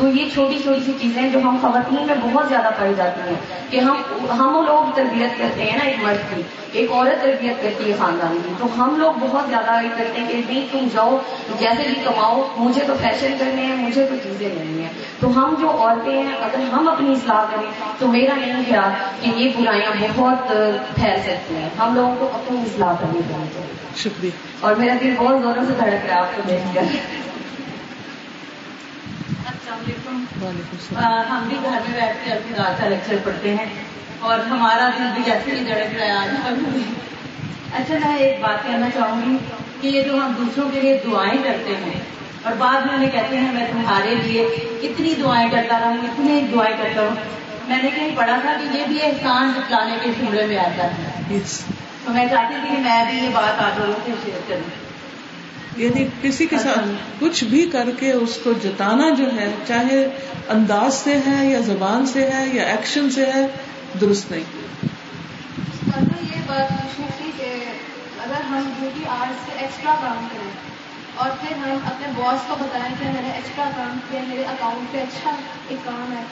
تو 0.00 0.08
یہ 0.08 0.28
چھوٹی 0.34 0.58
چھوٹی 0.58 0.80
سی 0.84 0.92
چیزیں 1.00 1.28
جو 1.28 1.38
ہم 1.38 1.56
خواتین 1.60 2.06
میں 2.06 2.14
بہت 2.22 2.48
زیادہ 2.48 2.70
پائی 2.78 2.94
جاتی 2.96 3.20
ہیں 3.28 3.34
کہ 3.70 3.80
ہم 3.80 3.96
ہم 4.30 4.64
لوگ 4.66 4.90
تربیت 4.94 5.38
کرتے 5.38 5.64
ہیں 5.64 5.78
نا 5.78 5.84
ایک 5.84 5.96
مرد 6.02 6.36
کی 6.36 6.42
ایک 6.72 6.92
عورت 6.92 7.22
تربیت 7.22 7.62
کرتی 7.62 7.90
ہے 7.90 7.96
خاندان 7.98 8.38
کی۔ 8.44 8.54
تو 8.58 8.84
ہم 8.84 8.96
لوگ 8.96 9.12
بہت 9.20 9.48
زیادہ 9.48 9.84
یہ 9.84 9.88
کرتے 9.96 10.20
ہیں 10.20 10.28
کہ 10.28 10.40
نہیں 10.48 10.66
تم 10.72 10.86
جاؤ 10.92 11.18
جیسے 11.58 11.82
بھی 11.86 11.94
کماؤ 12.04 12.48
مجھے 12.56 12.80
تو 12.86 12.94
فیشن 13.02 13.34
کرنے 13.38 13.62
ہیں 13.62 13.76
مجھے 13.76 14.06
تو 14.06 14.16
چیزیں 14.22 14.48
لینی 14.48 14.82
ہیں۔ 14.82 14.88
تو 15.20 15.28
ہم 15.38 15.54
جو 15.60 15.70
عورتیں 15.70 16.22
ہیں 16.22 16.36
اگر 16.40 16.72
ہم 16.72 16.88
اپنی 16.88 17.12
اصلاح 17.12 17.44
کریں 17.50 17.70
تو 17.98 18.08
میرا 18.08 18.36
نہیں 18.36 18.62
خیال 18.68 18.90
کہ 19.20 19.30
یہ 19.36 19.50
برائیاں 19.56 20.06
بہت 20.16 20.48
پھیل 20.94 21.20
سکتی 21.22 21.54
ہیں۔ 21.54 21.68
ہم 21.78 21.94
لوگوں 21.94 22.16
کو 22.18 22.30
اپنی 22.34 22.58
اصلاح 22.60 22.94
کرنی 23.00 23.20
چاہیے 23.28 23.62
شکریہ۔ 23.96 24.30
اور 24.60 24.74
میرا 24.74 24.94
دل 25.00 25.14
بہت 25.18 25.42
زوروں 25.42 25.62
سے 25.68 25.72
دھڑک 25.80 26.06
رہا 26.06 26.14
ہے 26.14 26.20
آپ 26.20 26.36
کو 26.36 26.42
دیکھ 26.48 26.74
کر۔ 26.74 26.82
علیکم 30.10 30.96
ہم 31.30 31.48
بھی 31.48 31.56
گھر 31.62 31.70
میں 31.70 32.00
بیٹھ 32.00 32.16
کے 32.24 32.32
اپنی 32.32 32.56
رات 32.56 32.80
کا 32.80 32.88
لیکچر 32.88 33.16
پڑھتے 33.24 33.50
ہیں 33.50 33.66
اور 34.20 34.38
ہمارا 34.38 34.90
دل 34.98 35.04
بھی 35.14 35.22
جیسے 35.22 35.50
ہی 35.50 35.70
ہے 35.70 36.10
آج 36.10 36.28
اچھا 37.74 37.94
میں 38.06 38.16
ایک 38.16 38.40
بات 38.40 38.66
کہنا 38.66 38.86
چاہوں 38.94 39.20
گی 39.26 39.36
کہ 39.80 39.88
یہ 39.88 40.02
جو 40.02 40.14
ہم 40.14 40.32
دوسروں 40.38 40.70
کے 40.70 40.80
لیے 40.80 41.00
دعائیں 41.06 41.42
کرتے 41.44 41.76
ہیں 41.76 42.00
اور 42.42 42.52
بعد 42.58 42.80
میں 42.86 42.94
انہیں 42.94 43.10
کہتے 43.10 43.36
ہیں 43.36 43.52
میں 43.52 43.66
تمہارے 43.72 44.14
لیے 44.14 44.42
اتنی 44.82 45.14
دعائیں 45.22 45.50
کرتا 45.50 45.80
رہا 45.80 45.88
ہوں 45.88 45.98
اتنی 46.02 46.40
دعائیں 46.52 46.76
کرتا 46.82 47.00
ہوں۔ 47.00 47.14
میں 47.68 47.82
نے 47.82 47.90
کہیں 47.90 48.16
پڑھا 48.16 48.36
تھا 48.42 48.52
کہ 48.52 48.76
یہ 48.76 48.84
بھی 48.88 48.98
احسان 49.02 49.52
جتلانے 49.56 49.96
کے 50.02 50.10
جملے 50.18 50.46
میں 50.46 50.58
آتا 50.58 50.84
ہے۔ 50.84 51.38
تو 52.04 52.12
میں 52.12 52.26
چاہتی 52.30 52.54
تھی 52.60 52.76
کہ 52.76 52.82
میں 52.82 53.04
بھی 53.10 53.18
یہ 53.18 53.28
بات 53.32 53.62
آپ 53.62 53.78
لوگوں 53.78 53.94
سے 54.04 54.12
شیئر 54.24 54.40
کروں۔ 54.48 54.89
یعنی 55.80 56.06
کسی 56.22 56.46
کے 56.46 56.58
ساتھ 56.58 56.88
کچھ 57.18 57.44
بھی 57.44 57.70
کر 57.72 57.88
کے 57.98 58.12
اس 58.12 58.38
کو 58.44 58.52
جتانا 58.62 59.10
جو 59.10 59.24
ہے 59.36 59.54
چاہے 59.68 60.04
انداز 60.48 60.94
سے 60.94 61.16
ہے 61.26 61.50
یا 61.50 61.60
زبان 61.60 62.06
سے 62.06 62.30
ہے 62.30 62.46
یا 62.52 62.62
ایکشن 62.62 63.10
سے 63.10 63.26
ہے 63.26 63.46
درست 64.00 64.30
نہیں۔ 64.30 64.44
یہ 66.34 66.40
بات 66.46 66.68
پوچھنی 66.68 67.06
تھی 67.18 67.30
کہ 67.36 67.64
اگر 68.18 68.40
ہم 68.44 68.72
بیوٹی 68.80 69.04
آرٹ 69.08 69.34
سے 69.46 69.58
ایکسٹرا 69.58 69.94
کام 70.00 70.28
کریں 70.32 70.50
اور 71.14 71.30
پھر 71.40 71.56
ہم 71.56 71.78
اپنے 71.84 72.06
باس 72.16 72.40
کو 72.48 72.56
بتائیں 72.60 72.94
کہ 73.00 73.04
میں 73.04 73.22
نے 73.22 73.32
ایکسٹرا 73.32 73.70
کام 73.76 73.98
کیا 74.10 74.20
میرے 74.28 74.44
اکاؤنٹ 74.44 74.92
پہ 74.92 74.98
اچھا 74.98 75.36
ایک 75.68 75.84
کام 75.84 76.12
ہے 76.12 76.22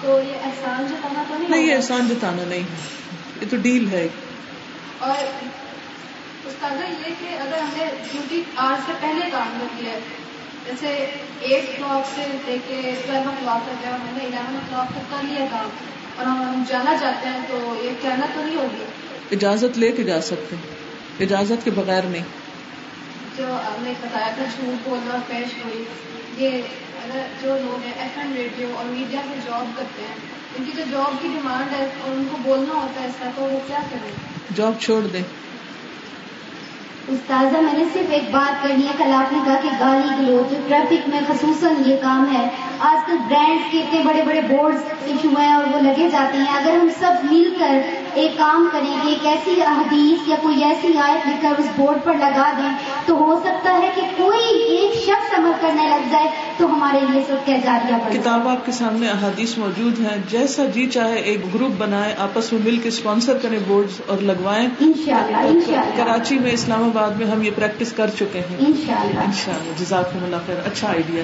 تو 0.00 0.20
یہ 0.28 0.34
احسان 0.44 0.86
جتانا 0.86 1.22
تو 1.28 1.34
نہیں 1.38 1.48
نہیں 1.48 1.66
یہ 1.66 1.74
احسان 1.74 2.08
جتانا 2.08 2.42
نہیں۔ 2.48 2.60
ہے 2.60 3.40
یہ 3.40 3.46
تو 3.50 3.56
ڈیل 3.56 3.88
ہے۔ 3.92 4.08
اور 4.98 5.24
اس 6.46 6.54
کا 6.60 6.68
یہ 7.08 7.14
کہ 7.20 7.38
اگر 7.40 7.58
ہم 7.58 7.68
نے 7.76 7.84
ڈیوٹی 8.12 8.42
آج 8.56 8.80
سے 8.86 8.92
پہلے 9.00 9.30
کام 9.32 9.58
کر 9.60 9.82
لیا 9.82 9.98
جیسے 10.66 10.86
ایٹ 11.40 11.64
او 11.68 11.74
کلاک 11.76 12.08
سے 12.14 12.22
لے 12.46 12.58
کے 12.68 12.92
ٹویلو 13.06 13.28
او 13.28 13.34
کلاک 13.40 13.66
تک 13.66 13.86
ہم 13.86 14.06
نے 14.12 14.24
الیون 14.24 14.54
او 14.54 14.60
کلاک 14.70 14.90
تک 14.90 15.10
کر 15.10 15.26
لیا 15.28 15.46
کام 15.50 15.68
اور 16.16 16.26
ہم 16.26 16.62
جانا 16.68 16.96
چاہتے 16.96 17.28
ہیں 17.28 17.40
تو 17.48 17.80
یہ 17.82 17.90
کہنا 18.02 18.26
تو 18.34 18.44
نہیں 18.44 18.56
ہوگی۔ 18.56 18.84
اجازت 19.32 19.78
لے 19.78 19.92
کے 19.92 20.04
جا 20.04 20.20
سکتے 20.20 20.56
ہیں۔ 20.56 20.62
اجازت 21.20 21.64
کے 21.64 21.70
بغیر 21.70 22.02
نہیں۔ 22.02 22.24
جو 23.36 23.54
آپ 23.54 23.82
نے 23.82 23.92
بتایا 24.00 24.28
تھا 24.34 24.44
جھوٹ 24.44 24.88
بولنا 24.88 25.18
پیش 25.26 25.64
ہوئی 25.64 25.84
یہ 26.36 26.62
اگر 27.04 27.20
جو 27.42 27.48
لوگ 27.48 27.86
ہیں 27.86 27.92
ایف 28.02 28.18
ایم 28.18 28.34
ریڈیو 28.34 28.74
اور 28.76 28.84
میڈیا 28.84 29.20
میں 29.26 29.38
جاب 29.46 29.64
کرتے 29.76 30.02
ہیں 30.02 30.14
ان 30.58 30.64
کی 30.64 30.72
جو 30.76 30.82
جاب 30.90 31.22
کی 31.22 31.28
ڈیمانڈ 31.28 31.80
ہے 31.80 31.88
اور 32.00 32.10
ان 32.10 32.26
کو 32.30 32.36
بولنا 32.42 32.74
ہوتا 32.74 33.02
ہے 33.02 33.06
اس 33.06 33.14
کا 33.18 33.30
تو 33.36 33.42
وہ 33.42 33.58
کیا 33.66 33.78
کریں؟ 33.90 34.10
جاب 34.56 34.72
چھوڑ 34.80 35.02
دیں۔ 35.02 35.22
استاذہ، 37.08 37.56
میں 37.56 37.72
نے 37.72 37.84
صرف 37.92 38.04
ایک 38.10 38.30
بات 38.30 38.62
کرنی 38.62 38.86
ہے، 38.86 38.92
کل 38.98 39.12
آپ 39.14 39.32
نے 39.32 39.38
کہا 39.44 39.54
کہ 39.62 39.68
گالی 39.80 40.08
گلوچ 40.18 40.50
جو 40.50 40.56
ٹریفک 40.68 41.08
میں 41.08 41.20
خصوصاً 41.28 41.74
یہ 41.86 41.96
کام 42.02 42.34
ہے۔ 42.34 42.48
آج 42.78 43.06
کل 43.06 43.16
برانڈ 43.28 43.72
کے 43.72 43.78
اتنے 43.78 44.02
بڑے 44.04 44.22
بڑے 44.22 44.40
بورڈز 44.40 44.80
ایشو 45.04 45.28
ہیں 45.38 45.54
اور 45.54 45.64
وہ 45.72 45.80
لگے 45.80 46.08
جاتے 46.12 46.38
ہیں۔ 46.38 46.56
اگر 46.56 46.70
ہم 46.70 46.88
سب 46.98 47.12
مل 47.22 47.54
کر 47.58 47.78
ایک 48.16 48.38
کام 48.38 48.68
کریں 48.72 48.96
کہ 49.02 49.08
ایک 49.08 49.26
ایسی 49.26 49.60
حدیث 49.62 50.28
یا 50.28 50.36
کوئی 50.42 50.64
ایسی 50.64 50.98
آیت 50.98 51.26
لکھ 51.26 51.42
کر 51.42 51.52
اس 51.58 51.66
بورڈ 51.76 51.98
پر 52.04 52.14
لگا 52.14 52.52
دیں 52.58 52.76
تو 53.06 53.14
ہو 53.14 53.40
سکتا 53.44 53.78
ہے 53.78 53.90
کہ 53.94 54.02
کوئی 54.16 54.58
ایک 54.58 54.94
شخص 54.94 55.38
عمل 55.38 55.52
کرنے 55.60 55.82
لگ 55.82 56.08
جائے 56.10 56.26
تو 56.56 56.66
ہمارے 56.66 57.00
لیے 57.10 57.22
سب 57.28 57.46
کیا 57.46 57.56
جاریہ 57.56 58.20
کتاب 58.20 58.48
آپ 58.48 58.66
کے 58.66 58.72
سامنے 58.72 59.08
احادیث 59.08 59.58
موجود 59.58 60.00
ہیں۔ 60.00 60.16
جیسا 60.30 60.64
جی 60.64 60.86
چاہے 60.86 61.14
ایک 61.14 61.54
گروپ 61.54 61.70
بنائے 61.78 62.14
آپس 62.18 62.52
میں 62.52 62.60
مل 62.64 62.76
کے 62.76 62.88
اسپانسر 62.88 63.38
کریں 63.38 63.58
بورڈ 63.66 63.86
اور 64.06 64.18
لگوائیں۔ 64.18 64.68
انشاءاللہ 64.80 65.36
انشاءاللہ۔ 65.36 66.04
کراچی 66.04 66.38
میں 66.38 66.50
اسلام 66.50 66.84
آباد 66.84 67.10
میں 67.10 67.26
ہم 67.26 67.42
یہ 67.42 67.50
پریکٹس 67.54 67.92
کر 67.92 68.10
چکے 68.18 68.38
ہیں۔ 68.38 68.56
انشاءاللہ۔ 68.58 69.20
انشاءاللہ 69.20 69.72
جزاک 69.78 70.08
اللہ 70.14 70.36
خیر۔ 70.46 70.56
اچھا 70.64 70.88
آئیڈیا۔ 70.88 71.22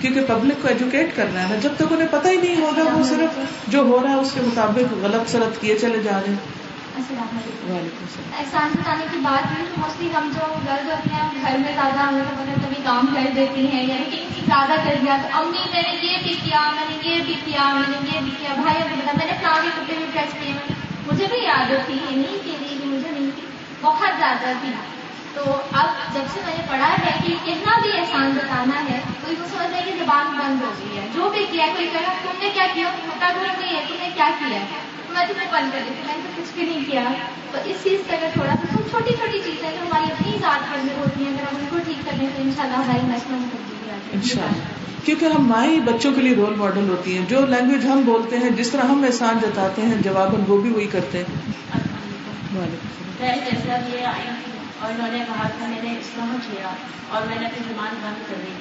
کیونکہ 0.00 0.20
پبلک 0.26 0.62
کو 0.62 0.68
ایجوکیٹ 0.68 1.16
کرنا 1.16 1.48
ہے۔ 1.48 1.58
جب 1.60 1.70
تک 1.76 1.92
انہیں 1.92 2.08
پتہ 2.10 2.28
ہی 2.28 2.36
نہیں 2.36 2.56
ہوگا 2.56 2.82
وہ 2.92 3.02
صرف 3.02 3.40
جو 3.68 3.78
ہو 3.78 4.00
رہا 4.02 4.10
ہے 4.10 4.14
اس 4.14 4.32
کے 4.32 4.40
مطابق 4.40 4.94
غلط 5.02 5.30
سلط 5.30 5.60
کیے 5.60 5.78
چلے 5.78 5.98
جا 5.98 6.20
رہے 6.20 6.28
ہیں۔ 6.28 6.60
السلام 6.96 7.26
علیکم۔ 7.32 7.72
وعلیکم 7.72 8.04
السلام۔ 8.04 8.30
احسان 8.38 8.70
بتانے 8.74 9.04
کی 9.12 9.18
بات 9.18 9.46
ہوئی 9.46 9.66
تو 9.74 9.80
موسٹلی 9.80 10.08
ہم 10.14 10.30
جو 10.34 10.54
ہوتے 10.54 11.14
ہیں 11.14 11.20
ہم 11.20 11.28
گھر 11.42 11.56
میں 11.58 11.72
زیادہ 11.74 12.00
ہمیں 12.00 12.22
تو 12.22 12.42
مطلب 12.42 12.54
کبھی 12.54 12.82
کام 12.84 13.06
کر 13.06 13.30
دیتی 13.36 13.66
ہیں 13.66 13.86
یعنی 13.86 14.04
کہ 14.04 14.16
کسی 14.16 14.40
زیادہ 14.46 14.72
کر 14.84 14.94
دیا 15.02 15.16
تو 15.22 15.40
امی 15.40 15.58
میں 15.72 15.82
نے 15.82 16.06
یہ 16.06 16.16
بھی 16.22 16.34
کیا 16.44 16.70
میں 16.74 16.84
نے 16.88 17.08
یہ 17.08 17.22
بھی 17.26 17.34
کیا 17.44 17.74
میں 17.74 17.88
نے 17.88 18.10
یہ 18.14 18.20
بھی 18.20 18.30
کیا 18.40 18.54
بھائی 18.62 18.82
ابھی 18.82 18.96
بتا 18.96 19.12
میں 19.16 19.26
نے 19.26 19.32
فلاں 19.40 19.62
کے 19.62 19.68
کپڑے 19.76 19.96
بھی 19.96 20.06
پریس 20.12 20.34
کیے 20.40 20.74
مجھے 21.12 21.26
بھی 21.30 21.46
عادت 21.46 21.86
تھی 21.86 21.94
یہ 21.94 22.16
نہیں 22.16 22.38
کہ 22.44 22.86
مجھے 22.86 23.10
نہیں 23.10 23.30
تھی 23.34 23.42
بہت 23.80 24.18
زیادہ 24.18 24.52
تھی۔ 24.60 24.68
تو 25.34 25.42
اب 25.72 26.14
جب 26.14 26.20
سے 26.34 26.40
میں 26.46 26.54
نے 26.58 26.62
پڑھا 26.68 26.92
ہے 26.92 27.20
کہ 27.26 27.34
کتنا 27.44 27.80
بھی 27.82 27.90
احسان 27.98 28.30
بتانا 28.30 28.84
ہے، 28.84 29.00
کوئی 29.24 29.36
کو 29.36 29.44
سمجھتا 29.44 29.76
ہے 29.76 29.82
کہ 29.84 29.90
زبان 29.98 30.26
بند 30.26 30.62
ہو 30.62 30.70
گئی 30.80 30.98
ہے۔ 30.98 31.06
جو 31.14 31.28
بھی 31.28 31.46
کیا 31.50 31.66
کوئی 31.66 31.88
کہا 31.92 32.12
تم 32.22 32.38
نے 32.42 32.50
کیا 32.54 32.66
کیا؟ 32.74 32.84
چھوٹا 33.04 33.32
گھر 33.34 33.46
نہیں 33.58 33.76
ہے، 33.76 33.84
تم 33.88 33.94
نے 34.00 34.10
کیا 34.14 34.30
کیا 34.38 34.58
میں 35.10 35.26
تمہیں 35.28 35.48
بند 35.52 35.72
کر 35.72 35.78
دیتی 35.78 36.02
میں 36.06 36.16
نے 36.16 36.22
تو 36.24 36.42
کچھ 36.42 36.54
بھی 36.54 36.62
نہیں 36.62 36.90
کیا۔ 36.90 37.02
تو 37.52 37.58
اس 37.64 37.76
چیز 37.82 38.00
کا 38.10 38.16
اگر 38.16 38.26
تھوڑا 38.32 38.56
سا 38.56 38.82
چھوٹی 38.90 39.14
چھوٹی 39.14 39.38
چیزیں 39.44 39.70
جو 39.70 39.78
ہماری 39.80 40.04
اپنی 40.04 40.32
ذات 40.40 40.72
پر 40.72 40.78
میں 40.84 40.94
ہوتی 40.98 41.24
ہیں، 41.24 41.30
اگر 41.30 41.42
ہم 41.42 41.56
ان 41.60 41.66
کو 41.70 41.76
ٹھیک 41.84 42.04
کر 42.04 42.12
لیں 42.18 42.28
تو 42.36 42.42
ان 42.42 42.50
شاء 42.56 42.62
اللہ 42.62 42.76
ہماری 42.76 42.98
نیشنل 43.02 43.38
تبدیلی 43.52 43.90
آ 43.90 44.46
کیونکہ 45.04 45.24
ہم 45.24 45.48
مائیں 45.48 45.80
بچوں 45.80 46.12
کے 46.12 46.20
لیے 46.20 46.34
رول 46.34 46.54
ماڈل 46.54 46.88
ہوتی 46.88 47.18
ہیں۔ 47.18 47.26
جو 47.28 47.46
لینگویج 47.46 47.86
ہم 47.86 48.02
بولتے 48.04 48.38
ہیں، 48.38 48.50
جس 48.50 48.70
طرح 48.70 48.82
ہم 48.82 49.04
احسان 49.04 49.38
جتاتے 49.42 49.82
ہیں 49.82 49.94
جواباً 50.04 50.40
وہ 50.48 50.60
بھی 50.60 50.70
وہی 50.70 50.86
کرتے 50.86 51.18
ہیں۔ 51.18 51.52
وعلیکم 52.56 52.86
السلام۔ 53.20 53.82
آئی 53.92 54.28
اور 54.80 54.90
انہوں 54.90 55.12
نے 55.12 55.18
کہا 55.18 55.48
کہ 55.48 55.66
میں 55.66 55.82
نے 55.82 55.90
اسلام 56.00 56.36
کیا 56.50 56.68
اور 57.08 57.26
میں 57.26 57.36
نے 57.40 57.46
اپنی 57.46 57.64
زبان 57.68 57.94
بند 58.02 58.28
کر 58.28 58.34
دی۔ 58.46 58.52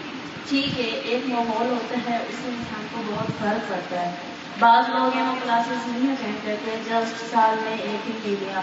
ٹھیک 0.49 0.79
ہے، 0.79 0.85
ایک 0.85 1.29
ماحول 1.29 1.69
ہوتا 1.69 2.11
ہے، 2.11 2.17
اس 2.29 2.35
سے 2.43 2.49
انسان 2.49 2.87
کو 2.91 3.01
بہت 3.07 3.27
فرق 3.39 3.69
پڑتا 3.69 4.01
ہے۔ 4.01 4.15
بعض 4.59 4.89
لوگ 4.89 5.17
یہاں 5.17 5.35
کلاسز 5.43 5.87
نہیں 5.87 6.11
اٹینڈ 6.11 6.35
کرتے 6.45 6.77
جسٹ 6.85 7.31
سال 7.31 7.55
میں 7.63 7.77
ایک 7.77 8.11
ہی 8.25 8.35
لیا 8.39 8.61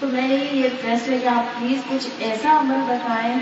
تو 0.00 0.06
میں 0.06 0.28
نے 0.28 0.34
یہ 0.34 0.62
ریکویسٹ 0.62 1.08
ہے 1.08 1.18
کہ 1.18 1.26
آپ 1.26 1.58
پلیز 1.58 1.78
کچھ 1.88 2.10
ایسا 2.18 2.60
عمل 2.60 2.80
بتائیں 2.86 3.36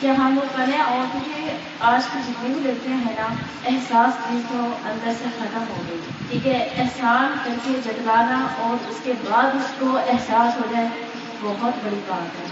کہ 0.00 0.06
ہم 0.06 0.38
وہ 0.38 0.56
کریں 0.56 0.78
اور 0.78 1.06
کیونکہ 1.12 1.50
آج 1.80 2.00
جتنے 2.04 2.54
بھی 2.54 2.60
لڑکے 2.62 2.88
ہیں 2.88 3.14
نا۔ 3.16 3.28
احساس 3.66 4.30
بھی 4.30 4.40
تو 4.48 4.56
اندر 4.84 5.12
سے 5.18 5.24
ختم 5.38 5.64
ہو 5.68 5.82
گئی۔ 5.88 5.98
ٹھیک 6.30 6.46
ہے 6.46 6.68
احسان 6.76 7.38
کر 7.44 7.50
کے 7.64 7.72
جتلانا 7.84 8.46
اور 8.58 8.88
اس 8.90 8.96
کے 9.04 9.12
بعد 9.30 9.56
اس 9.56 9.72
کو 9.78 9.96
احساس 9.96 10.56
ہو 10.56 10.62
جائے 10.70 10.88
بہت 11.40 11.84
بڑی 11.84 12.00
بات 12.06 12.40
ہے۔ 12.40 12.46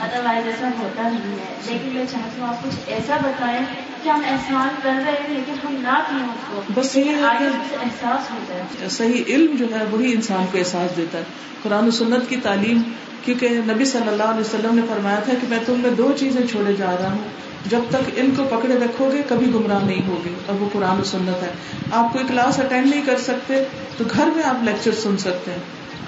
ادر 0.00 0.24
وائز 0.24 0.46
ایسا 0.46 0.68
ہوتا 0.78 1.02
نہیں 1.02 1.32
ہے۔ 1.32 1.54
لیکن 1.66 1.88
میں 1.94 2.04
چاہتی 2.10 2.40
ہوں 2.40 2.48
آپ 2.48 2.62
کچھ 2.62 2.76
ایسا 2.86 3.16
بتائیں 3.22 3.91
کہ 4.04 4.08
ہم 4.08 4.22
احسان 4.26 4.68
کر 4.82 5.00
رہے 5.04 5.12
ہیں 5.12 5.28
لیکن 5.28 5.54
ہم 5.64 5.74
نہ 5.82 5.98
کہیں 6.08 6.24
اس 6.24 6.46
کو 6.48 6.62
بس 6.74 6.96
یہ 6.96 7.10
ہے 7.16 7.36
کہ- 7.38 7.50
سے 7.68 7.76
احساس 7.82 8.30
ہو 8.30 8.38
جائے 8.48 8.88
صحیح 8.90 9.34
علم 9.34 9.54
جو 9.56 9.66
ہے 9.72 9.84
وہی 9.90 10.12
انسان 10.12 10.46
کو 10.52 10.58
احساس 10.58 10.96
دیتا 10.96 11.18
ہے 11.18 11.24
قرآن 11.62 11.86
و 11.86 11.96
سنت 11.96 12.28
کی 12.28 12.36
تعلیم 12.42 12.82
کیونکہ 13.24 13.60
نبی 13.66 13.84
صلی 13.84 14.08
اللہ 14.08 14.30
علیہ 14.30 14.40
وسلم 14.40 14.74
نے 14.74 14.82
فرمایا 14.88 15.18
تھا 15.24 15.32
کہ 15.40 15.46
میں 15.48 15.58
تم 15.66 15.80
میں 15.80 15.90
دو 15.96 16.12
چیزیں 16.16 16.46
چھوڑے 16.46 16.72
جا 16.72 16.94
رہا 17.00 17.12
ہوں 17.12 17.40
جب 17.66 17.80
تک 17.90 18.08
ان 18.16 18.30
کو 18.36 18.44
پکڑے 18.50 18.78
رکھو 18.78 19.10
گے 19.12 19.22
کبھی 19.28 19.52
گمراہ 19.54 19.84
نہیں 19.84 20.08
ہوگے 20.08 20.30
اب 20.48 20.62
وہ 20.62 20.68
قرآن 20.72 21.00
و 21.00 21.04
سنت 21.04 21.42
ہے 21.42 21.50
آپ 21.92 22.12
کوئی 22.12 22.24
کلاس 22.28 22.58
اٹینڈ 22.60 22.86
نہیں 22.86 23.02
کر 23.06 23.18
سکتے 23.20 23.62
تو 23.98 24.04
گھر 24.10 24.30
میں 24.36 24.42
آپ 24.44 24.64
لیکچر 24.64 24.92
سن 24.92 25.18
سکتے 25.18 25.50
ہیں 25.50 25.60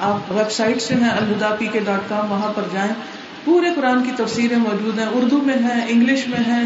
آپ 0.02 0.32
ویب 0.32 0.50
سائٹ 0.50 0.82
جو 0.82 0.96
ہیں 0.96 1.10
الہدا 1.10 1.54
پی 1.58 1.66
کے 1.66 1.80
ڈاٹ 1.80 2.08
کام 2.08 2.32
وہاں 2.32 2.52
پر 2.52 2.62
جائیں 2.72 2.92
پورے 3.44 3.68
قرآن 3.74 4.02
کی 4.02 4.10
تفسیریں 4.16 4.56
موجود 4.58 4.98
ہیں 4.98 5.06
اردو 5.14 5.38
میں 5.42 5.56
ہیں 5.62 5.80
انگلش 5.88 6.26
میں 6.28 6.44
ہیں 6.46 6.64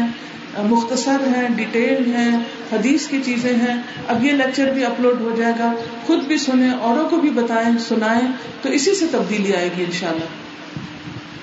مختصر 0.63 1.17
ہیں 1.27 1.49
ڈیٹیلڈ 1.55 2.07
ہیں 2.07 2.37
حدیث 2.71 3.07
کی 3.07 3.21
چیزیں 3.25 3.53
ہیں۔ 3.53 3.81
اب 4.07 4.23
یہ 4.25 4.31
لیکچر 4.31 4.71
بھی 4.73 4.85
اپلوڈ 4.85 5.21
ہو 5.21 5.35
جائے 5.37 5.53
گا۔ 5.59 5.73
خود 6.07 6.23
بھی 6.23 6.37
سنیں 6.37 6.71
اوروں 6.71 7.09
کو 7.09 7.15
بھی 7.15 7.29
بتائیں 7.29 7.77
سنائیں۔ 7.77 8.27
تو 8.61 8.69
اسی 8.69 8.95
سے 8.95 9.05
تبدیلی 9.11 9.55
آئے 9.55 9.69
گی 9.77 9.83
انشاءاللہ۔ 9.85 10.25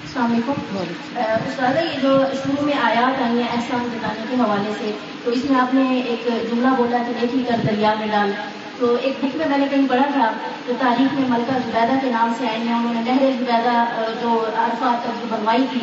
السلام 0.04 0.32
علیکم۔ 0.32 0.52
استاد 1.16 1.74
یہ 1.76 2.00
جو 2.02 2.20
شروع 2.44 2.64
میں 2.64 2.74
آیات 2.82 3.22
آئی 3.22 3.38
ہیں 3.38 3.48
احسان 3.48 3.88
جتانے 3.94 4.20
کے 4.30 4.36
حوالے 4.36 4.72
سے 4.78 4.90
تو 5.24 5.30
اس 5.30 5.50
میں 5.50 5.60
آپ 5.60 5.74
نے 5.74 6.02
ایک 6.06 6.26
جملہ 6.50 6.68
بولا 6.76 6.96
کہ 7.06 7.12
دیکھ 7.20 7.48
کر 7.48 7.56
دریا 7.66 7.94
میں 7.98 8.06
ڈال۔ 8.06 8.30
تو 8.78 8.96
ایک 9.02 9.24
بک 9.24 9.36
میں 9.36 9.48
میں 9.48 9.58
نے 9.58 9.66
کہیں 9.70 9.88
پڑھا 9.88 10.04
تھا 10.12 10.32
جو 10.66 10.72
تاریخ 10.78 11.14
میں 11.20 11.28
ملکہ 11.28 11.58
زبیدہ 11.66 11.98
کے 12.02 12.10
نام 12.10 12.32
سے 12.38 12.48
آئے 12.48 12.58
ہیں۔ 12.58 12.74
انہوں 12.74 12.94
نے 12.94 13.00
نہر 13.10 13.30
زبیدہ 13.38 13.84
جو 14.22 14.46
عرفات 14.56 15.04
تک 15.04 15.32
بنوائی 15.32 15.64
تھی 15.70 15.80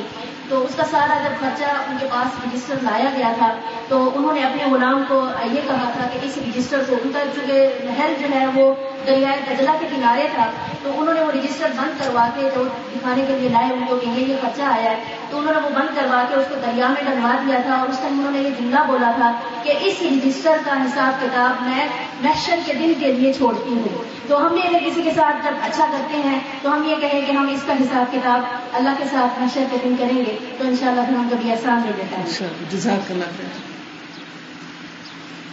تو 0.54 0.64
اس 0.64 0.76
کا 0.76 0.84
سارا 0.92 1.18
جب 1.24 1.40
خرچہ 1.40 1.64
ان 1.64 1.98
کے 2.00 2.08
پاس 2.12 2.46
رجسٹر 2.46 2.76
لایا 2.82 3.10
گیا 3.18 3.34
تھا، 3.38 3.54
تو 3.88 4.12
انہوں 4.16 4.34
نے 4.34 4.44
اپنے 4.44 4.66
غلام 4.72 5.04
کو 5.08 5.16
یہ 5.52 5.62
کہا 5.68 5.90
تھا 5.94 6.08
کہ 6.14 6.20
اس 6.22 6.38
رجسٹر 6.38 6.84
کو، 6.88 6.96
ان 7.04 7.12
کا 7.14 7.20
چونکہ 7.36 7.70
نہر 7.84 8.14
جو 8.20 8.28
ہے 8.36 8.46
وہ 8.54 8.74
دریائے 9.08 9.40
گجلا 9.50 9.74
کے 9.80 9.88
کنارے 9.96 10.28
تھا، 10.36 10.46
تو 10.84 10.92
انہوں 10.98 11.14
نے 11.14 11.22
وہ 11.22 11.32
رجسٹر 11.32 11.68
بند 11.76 12.04
کروا 12.04 12.28
کے 12.36 12.50
جو 12.56 12.64
دکھانے 12.96 13.24
کے 13.28 13.40
لیے 13.40 13.50
لائے 13.50 13.74
ان 13.74 13.84
کو 13.90 13.96
کہ 13.96 14.06
یہ 14.06 14.26
یہ 14.26 14.36
خرچہ 14.42 14.62
آیا 14.62 14.92
ہے۔ 14.92 15.18
تو 15.30 15.38
انہوں 15.38 15.54
نے 15.54 15.60
وہ 15.60 15.70
بند 15.70 15.96
کروا 15.96 16.24
کے 16.30 16.36
اس 16.36 16.46
کو 16.50 16.56
دریا 16.56 16.88
میں 16.88 17.12
ڈلوا 17.12 17.36
دیا 17.48 17.60
تھا 17.66 17.76
اور 17.76 17.90
اس 17.90 18.00
ٹائم 18.00 18.20
انہوں 18.20 18.32
نے 18.32 18.40
یہ 18.40 18.60
جملہ 18.60 18.80
بولا 18.88 19.12
تھا 19.16 19.32
کہ 19.64 19.74
اس 19.82 20.02
رجسٹر 20.02 20.58
کا 20.66 20.82
حساب 20.82 21.22
کتاب 21.22 21.64
میں 21.68 21.88
محشر 22.22 22.60
کے 22.66 22.74
دن 22.74 22.94
کے 23.00 23.12
لیے 23.12 23.34
چھوڑتی 23.34 23.70
ہوں۔ 23.70 24.13
تو 24.28 24.48
ہم 24.48 24.54
نے 24.56 24.62
اگر 24.62 24.90
کسی 24.90 25.02
کے 25.02 25.12
ساتھ 25.16 25.46
جب 25.46 25.52
اچھا 25.62 25.86
کرتے 25.92 26.18
ہیں 26.18 26.40
تو 26.62 26.74
ہم 26.74 26.84
یہ 26.84 26.96
کہیں 26.96 27.22
کہ 27.26 27.32
ہم 27.32 27.48
اس 27.48 27.64
کا 27.68 27.74
حساب 27.74 28.12
کتاب 28.12 28.42
اللہ 28.74 28.90
کے 28.98 29.04
ساتھ 29.12 29.40
محشر 29.40 29.64
کے 29.72 29.78
دن 29.84 29.96
کریں 30.00 30.18
گے 30.18 30.38
تو 30.58 30.68
انشاءاللہ 30.68 31.02
پھر 31.02 31.16
ہم 31.16 31.30
کبھی 31.32 31.52
احسان 31.52 31.82
دے 31.84 31.92
دیتا 31.98 32.18
ہے 32.18 32.48
جزاک 32.70 33.12
اللہ 33.12 33.24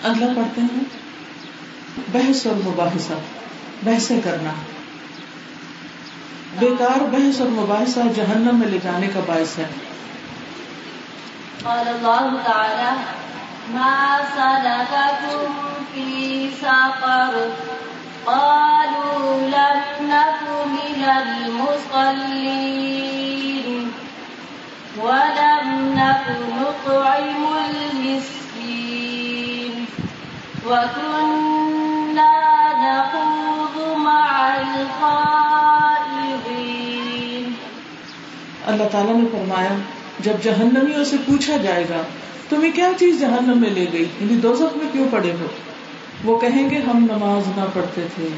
اگلا 0.02 0.26
پڑھتے 0.36 0.60
ہیں۔ 0.60 0.84
بحث 2.12 2.46
اور 2.46 2.56
مباحثہ 2.56 3.12
بحثیں 3.82 4.20
کرنا۔ 4.24 4.50
بیکار 6.58 7.00
بحث 7.00 7.40
اور 7.40 7.48
مباحثہ 7.48 8.00
جہنم 8.16 8.58
میں 8.58 8.68
لے 8.68 8.78
جانے 8.82 9.08
کا 9.14 9.20
باعث 9.26 9.58
ہے۔ 9.58 9.64
قال 11.62 11.88
الله 11.88 12.36
تعالى 12.44 12.96
ما 13.68 14.18
سلككم 14.34 15.52
في 15.94 16.48
سقر 16.60 17.48
قالوا 18.26 19.48
لم 19.48 19.80
نك 20.02 20.40
من 20.66 21.04
المصلين 21.04 22.60
ولم 24.98 25.94
نك 25.94 26.38
نطعم 26.56 27.42
المسكين 27.70 29.86
وكنا 30.66 32.34
نخوض 32.82 33.96
مع 33.96 34.56
الخائضين 34.56 35.70
اللہ 38.66 38.88
تعالیٰ 38.92 39.16
نے 39.16 39.26
فرمایا، 39.32 39.74
جب 40.20 40.32
جہنمیوں 40.42 41.04
سے 41.04 41.16
پوچھا 41.26 41.56
جائے 41.56 41.84
گا، 41.90 42.02
تمہیں 42.48 42.72
کیا 42.72 42.90
چیز 42.98 43.20
جہنم 43.20 43.58
میں 43.58 43.70
لے 43.70 43.86
گئی؟ 43.92 44.08
یعنی 44.20 44.36
دوزخ 44.36 44.76
میں 44.76 44.86
کیوں 44.92 45.08
پڑے 45.10 45.32
ہو؟ 45.40 45.46
وہ 46.24 46.38
کہیں 46.38 46.70
گے 46.70 46.78
ہم 46.78 47.06
نماز 47.10 47.58
نہ 47.58 47.64
پڑھتے 47.74 48.06
تھے۔ 48.14 48.28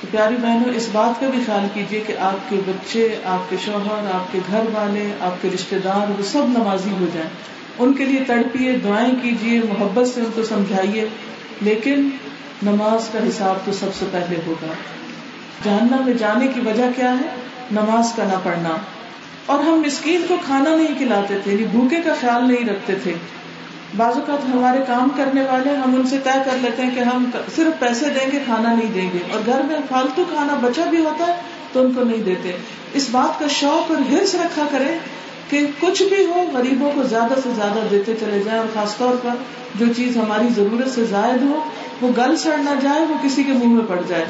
تو 0.00 0.06
پیاری 0.10 0.36
بہنوں، 0.42 0.74
اس 0.74 0.88
بات 0.92 1.20
کا 1.20 1.28
بھی 1.28 1.38
خیال 1.46 1.66
کیجیے 1.74 2.00
کہ 2.06 2.14
آپ 2.18 2.50
کے 2.50 2.56
بچے، 2.66 3.16
آپ 3.24 3.50
کے 3.50 3.56
شوہر، 3.64 4.14
آپ 4.14 4.32
کے 4.32 4.38
گھر 4.50 4.62
والے، 4.72 5.12
آپ 5.20 5.42
کے 5.42 5.48
رشتے 5.54 5.78
دار، 5.78 6.10
وہ 6.10 6.22
سب 6.22 6.44
نمازی 6.46 6.90
ہو 6.90 7.06
جائیں۔ 7.14 7.30
ان 7.78 7.92
کے 7.92 8.04
لیے 8.04 8.24
تڑپیے، 8.26 8.72
دعائیں 8.72 9.14
کیجیے 9.22 9.60
محبت 9.60 10.08
سے 10.08 10.20
ان 10.20 10.30
کو 10.34 10.42
سمجھائیے۔ 10.42 11.08
لیکن 11.60 12.08
نماز 12.62 13.08
کا 13.12 13.18
حساب 13.28 13.56
تو 13.64 13.72
سب 13.72 13.86
سے 13.98 14.06
پہلے 14.10 14.36
ہوگا۔ 14.46 14.66
جہنم 15.64 16.04
میں 16.04 16.14
جانے 16.14 16.46
کی 16.46 16.60
وجہ 16.60 16.84
کیا 16.96 17.12
ہے؟ 17.12 17.34
نماز 17.72 18.12
کا 18.16 18.24
نہ 18.24 18.38
پڑھنا۔ 18.42 18.76
اور 19.46 19.58
ہم 19.58 19.82
مسکین 19.86 20.24
کو 20.28 20.36
کھانا 20.46 20.76
نہیں 20.76 20.98
کھلاتے 20.98 21.38
تھے 21.44 21.52
یعنی 21.52 21.64
بھوکے 21.64 21.96
کا 22.04 22.14
خیال 22.20 22.52
نہیں 22.52 22.68
رکھتے 22.68 22.94
تھے۔ 22.94 23.14
بعض 23.96 24.14
اوقات 24.14 24.44
ہمارے 24.54 24.78
کام 24.86 25.08
کرنے 25.16 25.40
والے 25.42 25.74
ہم 25.74 25.94
ان 25.94 26.06
سے 26.06 26.18
طے 26.24 26.38
کر 26.44 26.56
لیتے 26.60 26.82
ہیں 26.82 26.94
کہ 26.94 27.00
ہم 27.00 27.30
صرف 27.56 27.80
پیسے 27.80 28.06
دیں 28.06 28.32
گے، 28.32 28.38
کھانا 28.44 28.72
نہیں 28.72 28.92
دیں 28.94 29.10
گے۔ 29.12 29.18
اور 29.32 29.40
گھر 29.46 29.60
میں 29.62 29.76
فالتو 29.88 30.24
کھانا 30.32 30.54
بچا 30.60 30.84
بھی 30.90 31.04
ہوتا 31.04 31.26
ہے 31.26 31.32
تو 31.72 31.80
ان 31.80 31.92
کو 31.92 32.04
نہیں 32.04 32.22
دیتے۔ 32.22 32.52
اس 32.92 33.08
بات 33.10 33.40
کا 33.40 33.46
شوق 33.48 33.90
اور 33.90 34.12
ہرس 34.12 34.34
رکھا 34.34 34.62
کریں 34.70 34.98
کہ 35.50 35.66
کچھ 35.80 36.02
بھی 36.02 36.26
ہو، 36.26 36.44
غریبوں 36.52 36.92
کو 36.94 37.02
زیادہ 37.02 37.34
سے 37.42 37.50
زیادہ 37.56 37.86
دیتے 37.90 38.14
چلے 38.20 38.42
جائیں 38.44 38.60
اور 38.60 38.68
خاص 38.74 38.96
طور 38.96 39.14
پر 39.22 39.30
جو 39.74 39.86
چیز 39.96 40.16
ہماری 40.16 40.48
ضرورت 40.56 40.90
سے 40.90 41.04
زائد 41.04 41.42
ہو، 41.42 41.60
وہ 42.00 42.08
گل 42.16 42.36
سڑ 42.36 42.56
نہ 42.56 42.80
جائے، 42.82 43.00
وہ 43.00 43.14
کسی 43.22 43.42
کے 43.42 43.52
منہ 43.52 43.68
میں 43.68 43.84
پڑ 43.88 44.00
جائے۔ 44.08 44.24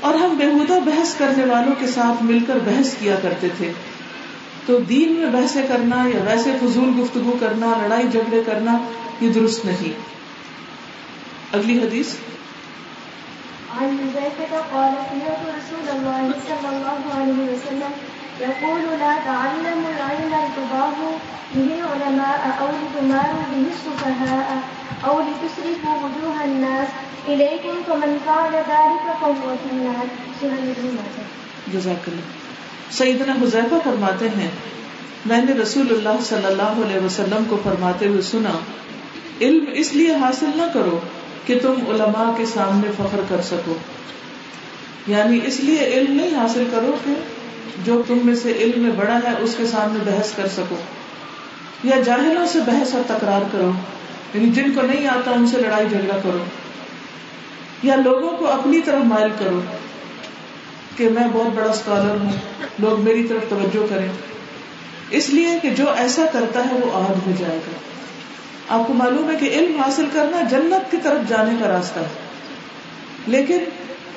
اور 0.00 0.14
ہم 0.14 0.36
بےحدہ 0.36 0.78
بحث 0.84 1.14
کرنے 1.14 1.44
والوں 1.44 1.72
کے 1.78 1.86
ساتھ 1.86 2.22
مل 2.22 2.38
کر 2.46 2.58
بحث 2.64 2.94
کیا 2.98 3.14
کرتے 3.22 3.48
تھے۔ 3.56 3.72
تو 4.66 4.78
دین 4.78 5.12
میں 5.12 5.40
بحثیں 5.40 5.62
کرنا 5.68 5.96
یا 5.96 6.24
ویسے 6.24 6.52
فضول 6.60 7.00
گفتگو 7.00 7.36
کرنا 7.40 7.74
لڑائی 7.82 8.08
جھگڑے 8.08 8.42
کرنا 8.46 8.78
یہ 9.20 9.32
درست 9.32 9.64
نہیں۔ 9.64 10.10
اگلی 11.52 11.82
حدیث۔ 11.82 12.14
عن 13.78 13.96
حذيفة 14.02 14.56
قال 14.70 14.92
سمعت 15.10 15.46
رسول 15.46 15.88
الله 15.88 16.30
صلى 16.46 16.68
الله 16.68 17.20
عليه 17.20 17.52
وسلم 17.52 17.90
يقول 18.40 18.98
لا 18.98 19.18
تعلموا 19.24 19.90
العلم 19.90 21.16
به 21.54 21.74
العلماء 21.74 22.60
أو 22.60 22.66
لتماروا 22.66 23.42
به 23.50 23.64
السفهاء 23.66 24.56
أو 25.08 25.20
لتسرفوا 25.20 25.94
وجوه 25.94 26.44
الناس 26.44 26.88
إليكم 27.28 27.82
فمن 27.86 28.16
فعل 28.24 28.52
ذلك 28.52 29.06
فهو 29.20 29.54
في 29.62 29.68
النار. 29.72 30.06
جزاک 31.72 32.08
اللہ۔ 32.08 32.39
سیدنا 32.90 33.32
حذیفہ 33.32 33.74
فرماتے 33.84 34.28
ہیں، 34.28 34.48
میں 35.26 35.44
نے 35.44 35.52
رسول 35.52 35.86
اللہ 35.90 36.22
صلی 36.24 36.46
اللہ 36.46 36.62
علیہ 36.62 37.04
وسلم 37.04 37.44
کو 37.48 37.58
فرماتے 37.64 38.06
ہوئے 38.06 38.22
سنا، 38.22 38.58
علم 39.40 39.64
اس 39.72 39.92
لیے 39.92 40.14
حاصل 40.14 40.46
نہ 40.54 40.62
کرو 40.74 41.00
کہ 41.46 41.58
تم 41.62 41.74
علماء 41.88 42.36
کے 42.36 42.46
سامنے 42.46 42.90
فخر 42.96 43.20
کر 43.28 43.42
سکو۔ 43.42 43.74
یعنی 45.06 45.40
اس 45.44 45.60
لیے 45.60 45.84
علم 45.84 46.12
نہیں 46.12 46.36
حاصل 46.36 46.64
کرو 46.70 46.96
کہ 47.04 47.12
جو 47.84 48.02
تم 48.06 48.18
میں 48.24 48.34
سے 48.34 48.52
علم 48.52 48.80
میں 48.80 48.90
بڑا 48.90 49.14
ہے 49.14 49.34
اس 49.40 49.54
کے 49.56 49.66
سامنے 49.66 50.10
بحث 50.10 50.32
کر 50.32 50.48
سکو۔ 50.48 50.76
یا 51.84 51.96
جاہلوں 52.00 52.46
سے 52.46 52.58
بحث 52.66 52.94
اور 52.94 53.02
تکرار 53.06 53.42
کرو 53.52 53.70
یعنی 54.34 54.50
جن 54.50 54.72
کو 54.72 54.82
نہیں 54.82 55.06
آتا 55.06 55.30
ان 55.30 55.46
سے 55.46 55.58
لڑائی 55.58 55.88
جھگڑا 55.88 56.20
کرو۔ 56.22 56.44
یا 57.82 57.96
لوگوں 57.96 58.36
کو 58.36 58.46
اپنی 58.46 58.80
طرف 58.80 59.04
مائل 59.04 59.30
کرو۔ 59.38 59.60
کہ 61.00 61.08
میں 61.08 61.28
بہت 61.32 61.54
بڑا 61.54 61.70
اسکالر 61.70 62.16
ہوں، 62.20 62.32
لوگ 62.78 63.00
میری 63.00 63.22
طرف 63.24 63.48
توجہ 63.48 63.86
کریں۔ 63.90 64.08
اس 65.10 65.28
لیے 65.28 65.58
کہ 65.62 65.70
جو 65.70 65.90
ایسا 65.90 66.24
کرتا 66.32 66.60
ہے 66.60 66.74
وہ 66.74 66.90
آگ 66.94 67.14
ہو 67.26 67.32
جائے 67.38 67.56
گا۔ 67.56 67.78
آپ 68.68 68.86
کو 68.86 68.94
معلوم 68.94 69.30
ہے 69.30 69.36
کہ 69.36 69.46
علم 69.46 69.80
حاصل 69.80 70.04
کرنا 70.12 70.40
جنت 70.50 70.90
کی 70.90 70.96
طرف 71.02 71.28
جانے 71.28 71.56
کا 71.60 71.68
راستہ 71.68 71.98
ہے۔ 71.98 72.04
لیکن 73.26 73.58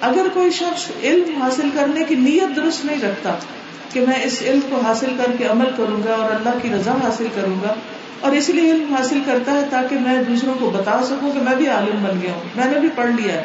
اگر 0.01 0.27
کوئی 0.33 0.51
شخص 0.51 0.91
علم 1.03 1.41
حاصل 1.41 1.69
کرنے 1.73 2.03
کی 2.03 2.15
نیت 2.15 2.55
درست 2.55 2.85
نہیں 2.85 3.01
رکھتا 3.01 3.35
کہ 3.93 4.01
میں 4.01 4.23
اس 4.23 4.41
علم 4.41 4.59
کو 4.69 4.79
حاصل 4.79 5.15
کر 5.17 5.31
کے 5.37 5.45
عمل 5.45 5.69
کروں 5.77 6.01
گا 6.07 6.13
اور 6.13 6.31
اللہ 6.31 6.59
کی 6.61 6.69
رضا 6.69 6.93
حاصل 7.03 7.27
کروں 7.35 7.55
گا، 7.63 7.73
اور 8.19 8.31
اس 8.31 8.49
لیے 8.49 8.71
علم 8.71 8.93
حاصل 8.93 9.19
کرتا 9.25 9.51
ہے 9.51 9.61
تاکہ 9.69 9.95
میں 9.99 10.23
دوسروں 10.23 10.53
کو 10.59 10.69
بتا 10.69 11.01
سکوں 11.03 11.33
کہ 11.33 11.39
میں 11.39 11.55
بھی 11.55 11.67
عالم 11.67 12.03
بن 12.03 12.19
گیا 12.21 12.33
ہوں، 12.33 12.43
میں 12.55 12.65
نے 12.65 12.79
بھی 12.79 12.89
پڑھ 12.95 13.11
لیا 13.11 13.33
ہے۔ 13.33 13.43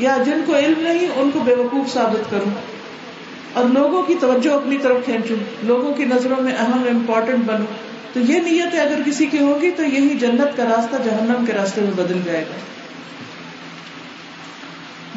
یا 0.00 0.16
جن 0.26 0.42
کو 0.46 0.56
علم 0.56 0.80
نہیں، 0.80 1.08
ان 1.16 1.30
کو 1.30 1.38
بے 1.38 1.54
وقوف 1.54 1.92
ثابت 1.92 2.30
کروں۔ 2.30 2.50
اور 3.52 3.64
لوگوں 3.64 4.02
کی 4.02 4.14
توجہ 4.20 4.50
اپنی 4.50 4.78
طرف 4.78 4.96
کھینچوں، 5.04 5.36
لوگوں 5.62 5.94
کی 5.94 6.04
نظروں 6.04 6.42
میں 6.42 6.52
اہم 6.58 6.84
امپورٹنٹ 6.90 7.44
بنوں۔ 7.46 7.66
تو 8.12 8.20
یہ 8.20 8.38
نیت 8.38 8.74
اگر 8.74 9.02
کسی 9.06 9.26
کی 9.26 9.38
ہوگی 9.38 9.70
تو 9.70 9.82
یہی 9.82 10.08
جنت 10.08 10.56
کا 10.56 10.64
راستہ 10.64 10.96
جہنم 11.04 11.44
کے 11.46 11.52
راستے 11.52 11.80
میں 11.80 11.90
بدل 11.90 12.20
جائے 12.24 12.40
گا۔ 12.40 12.54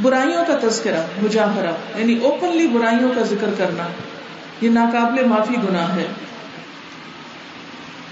برائیوں 0.01 0.43
کا 0.47 0.67
تذکرہ، 0.67 1.03
مجاہرہ 1.21 1.71
یعنی 1.95 2.19
اوپنلی 2.23 2.67
برائیوں 2.67 3.11
کا 3.15 3.21
ذکر 3.21 3.49
کرنا، 3.57 3.87
یہ 4.61 4.69
ناقابل 4.69 5.23
معافی 5.23 5.55
گناہ 5.69 5.95
ہے۔ 5.95 6.05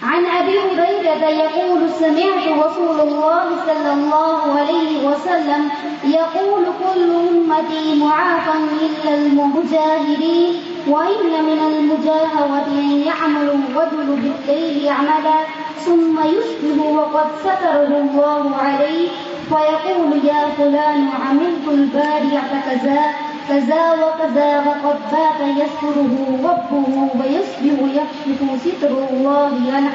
عن 0.03 0.25
ابي 0.25 0.59
هريره 0.59 1.29
يقول 1.29 1.89
سمعت 1.89 2.65
رسول 2.65 2.99
الله 2.99 3.43
صلى 3.67 3.93
الله 3.93 4.59
عليه 4.59 5.07
وسلم 5.07 5.69
يقول 6.03 6.65
كل 6.83 7.11
امتي 7.11 7.95
معافى 7.95 8.51
الا 8.81 9.15
المجاهرين 9.15 10.53
وان 10.87 11.43
من 11.43 11.59
المجاهره 11.67 12.65
ان 12.67 13.03
يعمل 13.05 13.49
الرجل 13.49 14.05
بالليل 14.21 14.89
عملا، 14.89 15.39
ثم 15.77 16.19
يصبح 16.19 16.85
وقد 16.85 17.27
ستره 17.39 17.97
الله 17.97 18.55
عليه، 18.55 19.09
فيقول 19.49 20.25
يا 20.25 20.47
فلان 20.57 21.09
عملت 21.27 21.67
البارعه 21.67 22.51
كذا. 22.65 23.30
كذا 23.47 23.91
وكذا 23.91 24.61
وقد 24.65 25.11
بات 25.11 25.41
يسره 25.41 26.15
ربه 26.49 27.01
ويصبح 27.13 27.95
يكشف 27.95 28.43
ستر 28.63 28.91
الله 29.09 29.77
عنه 29.77 29.89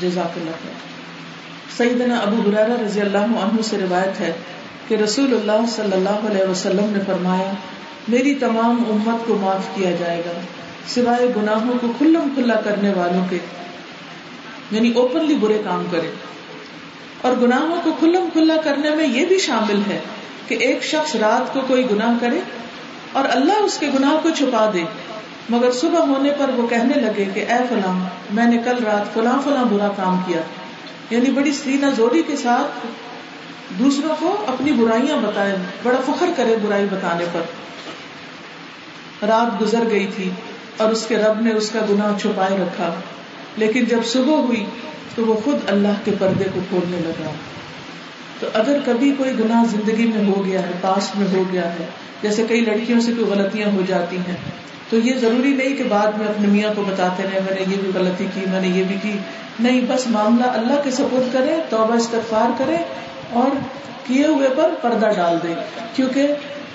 جزاک 0.00 0.38
اللہ 0.38 0.50
خیر. 0.50 0.90
سیدنا 1.76 2.18
ابو 2.18 2.50
حرارہ 2.50 2.72
رضی 2.84 3.00
اللہ 3.00 3.18
عنہ 3.18 3.62
سے 3.62 3.78
روایت 3.78 4.20
ہے 4.20 4.32
کہ 4.88 4.94
رسول 4.94 5.34
اللہ 5.34 5.66
صلی 5.68 5.92
اللہ 5.92 6.30
علیہ 6.30 6.50
وسلم 6.50 6.84
نے 6.84 6.98
فرمایا، 7.06 7.52
میری 8.08 8.34
تمام 8.34 8.82
امت 8.90 9.26
کو 9.26 9.38
معاف 9.40 9.68
کیا 9.74 9.90
جائے 9.90 10.22
گا، 10.26 10.40
سوائے 10.88 11.32
گناہوں 11.36 11.78
کو 11.80 11.86
کھلم 11.98 12.28
کھلا 12.34 12.54
کرنے 12.54 12.92
والوں 12.96 13.24
کے۔ 13.30 13.38
یعنی 14.70 14.92
اوپنلی 14.92 15.34
برے 15.34 15.62
کام 15.64 15.84
کرے۔ 15.90 16.10
اور 17.22 17.32
گناہوں 17.42 17.76
کو 17.84 17.90
کھلم 17.98 18.28
کھلا 18.32 18.56
کرنے 18.64 18.90
میں 18.90 19.06
یہ 19.06 19.26
بھی 19.26 19.38
شامل 19.38 19.82
ہے 19.90 19.98
کہ 20.50 20.54
ایک 20.54 20.84
شخص 20.84 21.16
رات 21.16 21.54
کو 21.54 21.60
کوئی 21.66 21.90
گناہ 21.90 22.14
کرے 22.20 22.40
اور 23.12 23.24
اللہ 23.30 23.52
اس 23.52 23.78
کے 23.78 23.86
گناہ 23.98 24.14
کو 24.22 24.30
چھپا 24.30 24.70
دے۔ 24.74 24.82
مگر 25.48 25.72
صبح 25.72 25.98
ہونے 25.98 26.30
پر 26.38 26.48
وہ 26.48 26.66
کہنے 26.66 26.94
لگے 26.94 27.24
کہ 27.34 27.40
اے 27.40 27.58
فلاں، 27.68 28.04
میں 28.30 28.46
نے 28.46 28.58
کل 28.64 28.84
رات 28.84 29.14
فلاں 29.14 29.38
فلاں 29.44 29.64
برا 29.64 29.88
کام 29.96 30.20
کیا۔ 30.26 30.40
یعنی 31.10 31.30
بڑی 31.30 31.52
سینا 31.52 31.90
زوری 31.90 32.22
کے 32.26 32.36
ساتھ 32.36 32.86
دوسروں 33.78 34.16
کو 34.20 34.44
اپنی 34.46 34.72
برائیاں 34.72 35.16
بتائے، 35.16 35.56
بڑا 35.82 36.12
فخر 36.12 36.26
کرے 36.36 36.56
برائی 36.62 36.86
بتانے 36.90 37.24
پر۔ 37.32 37.42
رات 39.26 39.62
گزر 39.62 39.82
گئی 39.90 40.06
تھی 40.16 40.30
اور 40.76 40.90
اس 40.90 41.06
کے 41.06 41.16
رب 41.16 41.40
نے 41.40 41.52
اس 41.52 41.70
کا 41.70 41.78
گناہ 41.90 42.18
چھپائے 42.18 42.58
رکھا۔ 42.58 42.94
لیکن 43.56 43.84
جب 43.84 44.04
صبح 44.04 44.36
ہوئی 44.36 44.64
تو 45.14 45.24
وہ 45.24 45.40
خود 45.44 45.58
اللہ 45.66 45.92
کے 46.04 46.10
پردے 46.18 46.44
کو 46.54 46.60
کھولنے 46.68 46.96
لگا۔ 46.96 47.30
تو 48.40 48.46
اگر 48.54 48.78
کبھی 48.84 49.14
کوئی 49.18 49.30
گناہ 49.38 49.64
زندگی 49.70 50.12
میں 50.16 50.24
ہو 50.24 50.44
گیا 50.44 50.60
ہے، 50.62 50.70
پاس 50.80 51.16
میں 51.16 51.26
ہو 51.32 51.44
گیا 51.52 51.72
ہے، 51.72 51.86
جیسے 52.22 52.44
کئی 52.48 52.60
لڑکیوں 52.60 53.00
سے 53.00 53.12
کوئی 53.12 53.30
غلطیاں 53.30 53.68
ہو 53.68 53.80
جاتی 53.86 54.16
ہیں، 54.16 54.34
تو 54.90 54.96
یہ 54.98 55.14
ضروری 55.14 55.48
نہیں 55.48 55.76
کہ 55.76 55.84
بعد 55.88 56.18
میں 56.18 56.26
اپنے 56.26 56.46
میاں 56.46 56.70
کو 56.76 56.82
بتاتے 56.82 57.22
رہے، 57.22 57.40
میں 57.40 57.54
نے 57.54 57.60
یہ 57.60 57.76
بھی 57.80 57.90
غلطی 57.94 58.26
کی، 58.34 58.40
میں 58.50 58.60
نے 58.60 58.68
یہ 58.68 58.84
بھی 58.84 58.96
کی۔ 59.02 59.12
نہیں، 59.60 59.80
بس 59.88 60.06
معاملہ 60.06 60.46
اللہ 60.46 60.80
کے 60.84 60.90
سپورٹ 60.90 61.32
کرے، 61.32 61.56
توبہ 61.68 61.94
استغفار 61.94 62.50
کرے 62.58 62.76
اور 63.32 63.56
کیے 64.06 64.26
ہوئے 64.26 64.48
پر 64.56 64.70
پردہ 64.82 65.06
ڈال 65.16 65.38
دے۔ 65.42 65.54
کیونکہ 65.94 66.26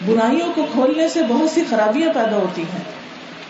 برائیوں 0.06 0.54
کو 0.56 0.66
کھولنے 0.72 1.10
سے 1.10 1.20
بہت 1.30 1.50
سی 1.50 1.64
خرابیاں 1.70 2.14
پیدا 2.14 2.36
ہوتی 2.36 2.62
ہیں 2.62 2.82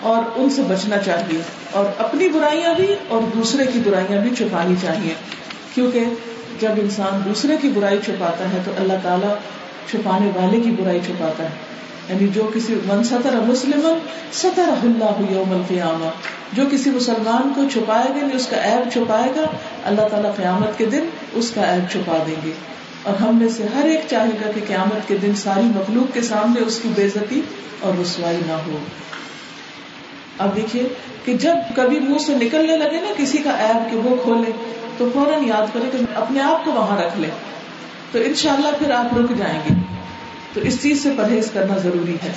اور 0.01 0.23
ان 0.35 0.49
سے 0.49 0.61
بچنا 0.61 0.97
چاہیے۔ 0.97 1.41
اور 1.71 1.85
اپنی 1.97 2.29
برائیاں 2.29 2.73
بھی 2.73 2.95
اور 3.07 3.21
دوسرے 3.35 3.65
کی 3.65 3.79
برائیاں 3.85 4.21
بھی 4.21 4.29
چھپانی 4.37 4.75
چاہیے۔ 4.81 5.13
کیونکہ 5.75 6.03
جب 6.59 6.71
انسان 6.77 7.21
دوسرے 7.25 7.55
کی 7.61 7.69
برائی 7.69 7.97
چھپاتا 8.05 8.51
ہے 8.51 8.57
تو 8.65 8.71
اللہ 8.79 8.93
تعالیٰ 9.03 9.35
چھپانے 9.91 10.31
والے 10.35 10.59
کی 10.59 10.71
برائی 10.71 10.99
چھپاتا 11.05 11.43
ہے۔ 11.43 11.49
یعنی 12.09 12.27
جو 12.27 12.51
کسی 12.53 12.75
من 12.85 13.03
سطر 13.03 13.35
مسلم 13.47 13.87
سطر 14.31 14.69
اللہ 14.83 15.31
یوم 15.31 15.51
القیامہ۔ 15.51 16.09
جو 16.53 16.63
کسی 16.71 16.89
مسلمان 16.89 17.53
کو 17.55 17.61
چھپائے 17.73 18.09
گا 18.09 18.25
نہیں 18.25 18.35
اس 18.35 18.47
کا 18.47 18.57
عیب 18.65 18.93
چھپائے 18.93 19.31
گا، 19.35 19.45
اللہ 19.83 20.07
تعالیٰ 20.11 20.35
قیامت 20.35 20.77
کے 20.77 20.85
دن 20.85 21.09
اس 21.33 21.51
کا 21.51 21.75
عیب 21.75 21.91
چھپا 21.91 22.17
دیں 22.27 22.35
گے۔ 22.45 22.51
اور 23.03 23.15
ہم 23.15 23.37
میں 23.37 23.49
سے 23.49 23.63
ہر 23.75 23.85
ایک 23.85 24.01
چاہے 24.09 24.45
گا 24.45 24.51
کہ 24.51 24.61
قیامت 24.67 25.07
کے 25.07 25.17
دن 25.17 25.35
ساری 25.35 25.61
مخلوق 25.61 26.13
کے 26.13 26.21
سامنے 26.21 26.63
اس 26.67 26.79
کی 26.83 26.89
بےزتی 26.95 27.41
اور 27.79 28.01
رسوائی 28.01 28.37
نہ 28.47 28.53
ہو۔ 28.53 28.77
اب 30.37 30.55
دیکھیے 30.55 30.83
کہ 31.25 31.33
جب 31.33 31.55
کبھی 31.75 31.99
منہ 31.99 32.17
سے 32.17 32.35
نکلنے 32.35 32.77
لگے 32.77 33.01
نا 33.01 33.13
کسی 33.17 33.37
کا 33.37 33.49
ایب 33.49 33.91
کہ 33.91 33.97
وہ 33.97 34.15
کھولے 34.23 34.51
تو 34.97 35.09
فوراً 35.13 35.47
یاد 35.47 35.73
کرے 35.73 35.89
کہ 35.91 35.97
اپنے 36.15 36.41
آپ 36.41 36.65
کو 36.65 36.71
وہاں 36.71 36.97
رکھ 36.97 37.19
لیں۔ 37.19 37.29
تو 38.11 38.19
انشاءاللہ 38.19 38.67
پھر 38.79 38.91
آپ 38.91 39.17
رک 39.17 39.37
جائیں 39.37 39.59
گے۔ 39.59 39.73
تو 40.53 40.59
اس 40.59 40.81
چیز 40.81 41.03
سے 41.03 41.09
پرہیز 41.17 41.51
کرنا 41.51 41.77
ضروری 41.77 42.15
ہے۔ 42.23 42.31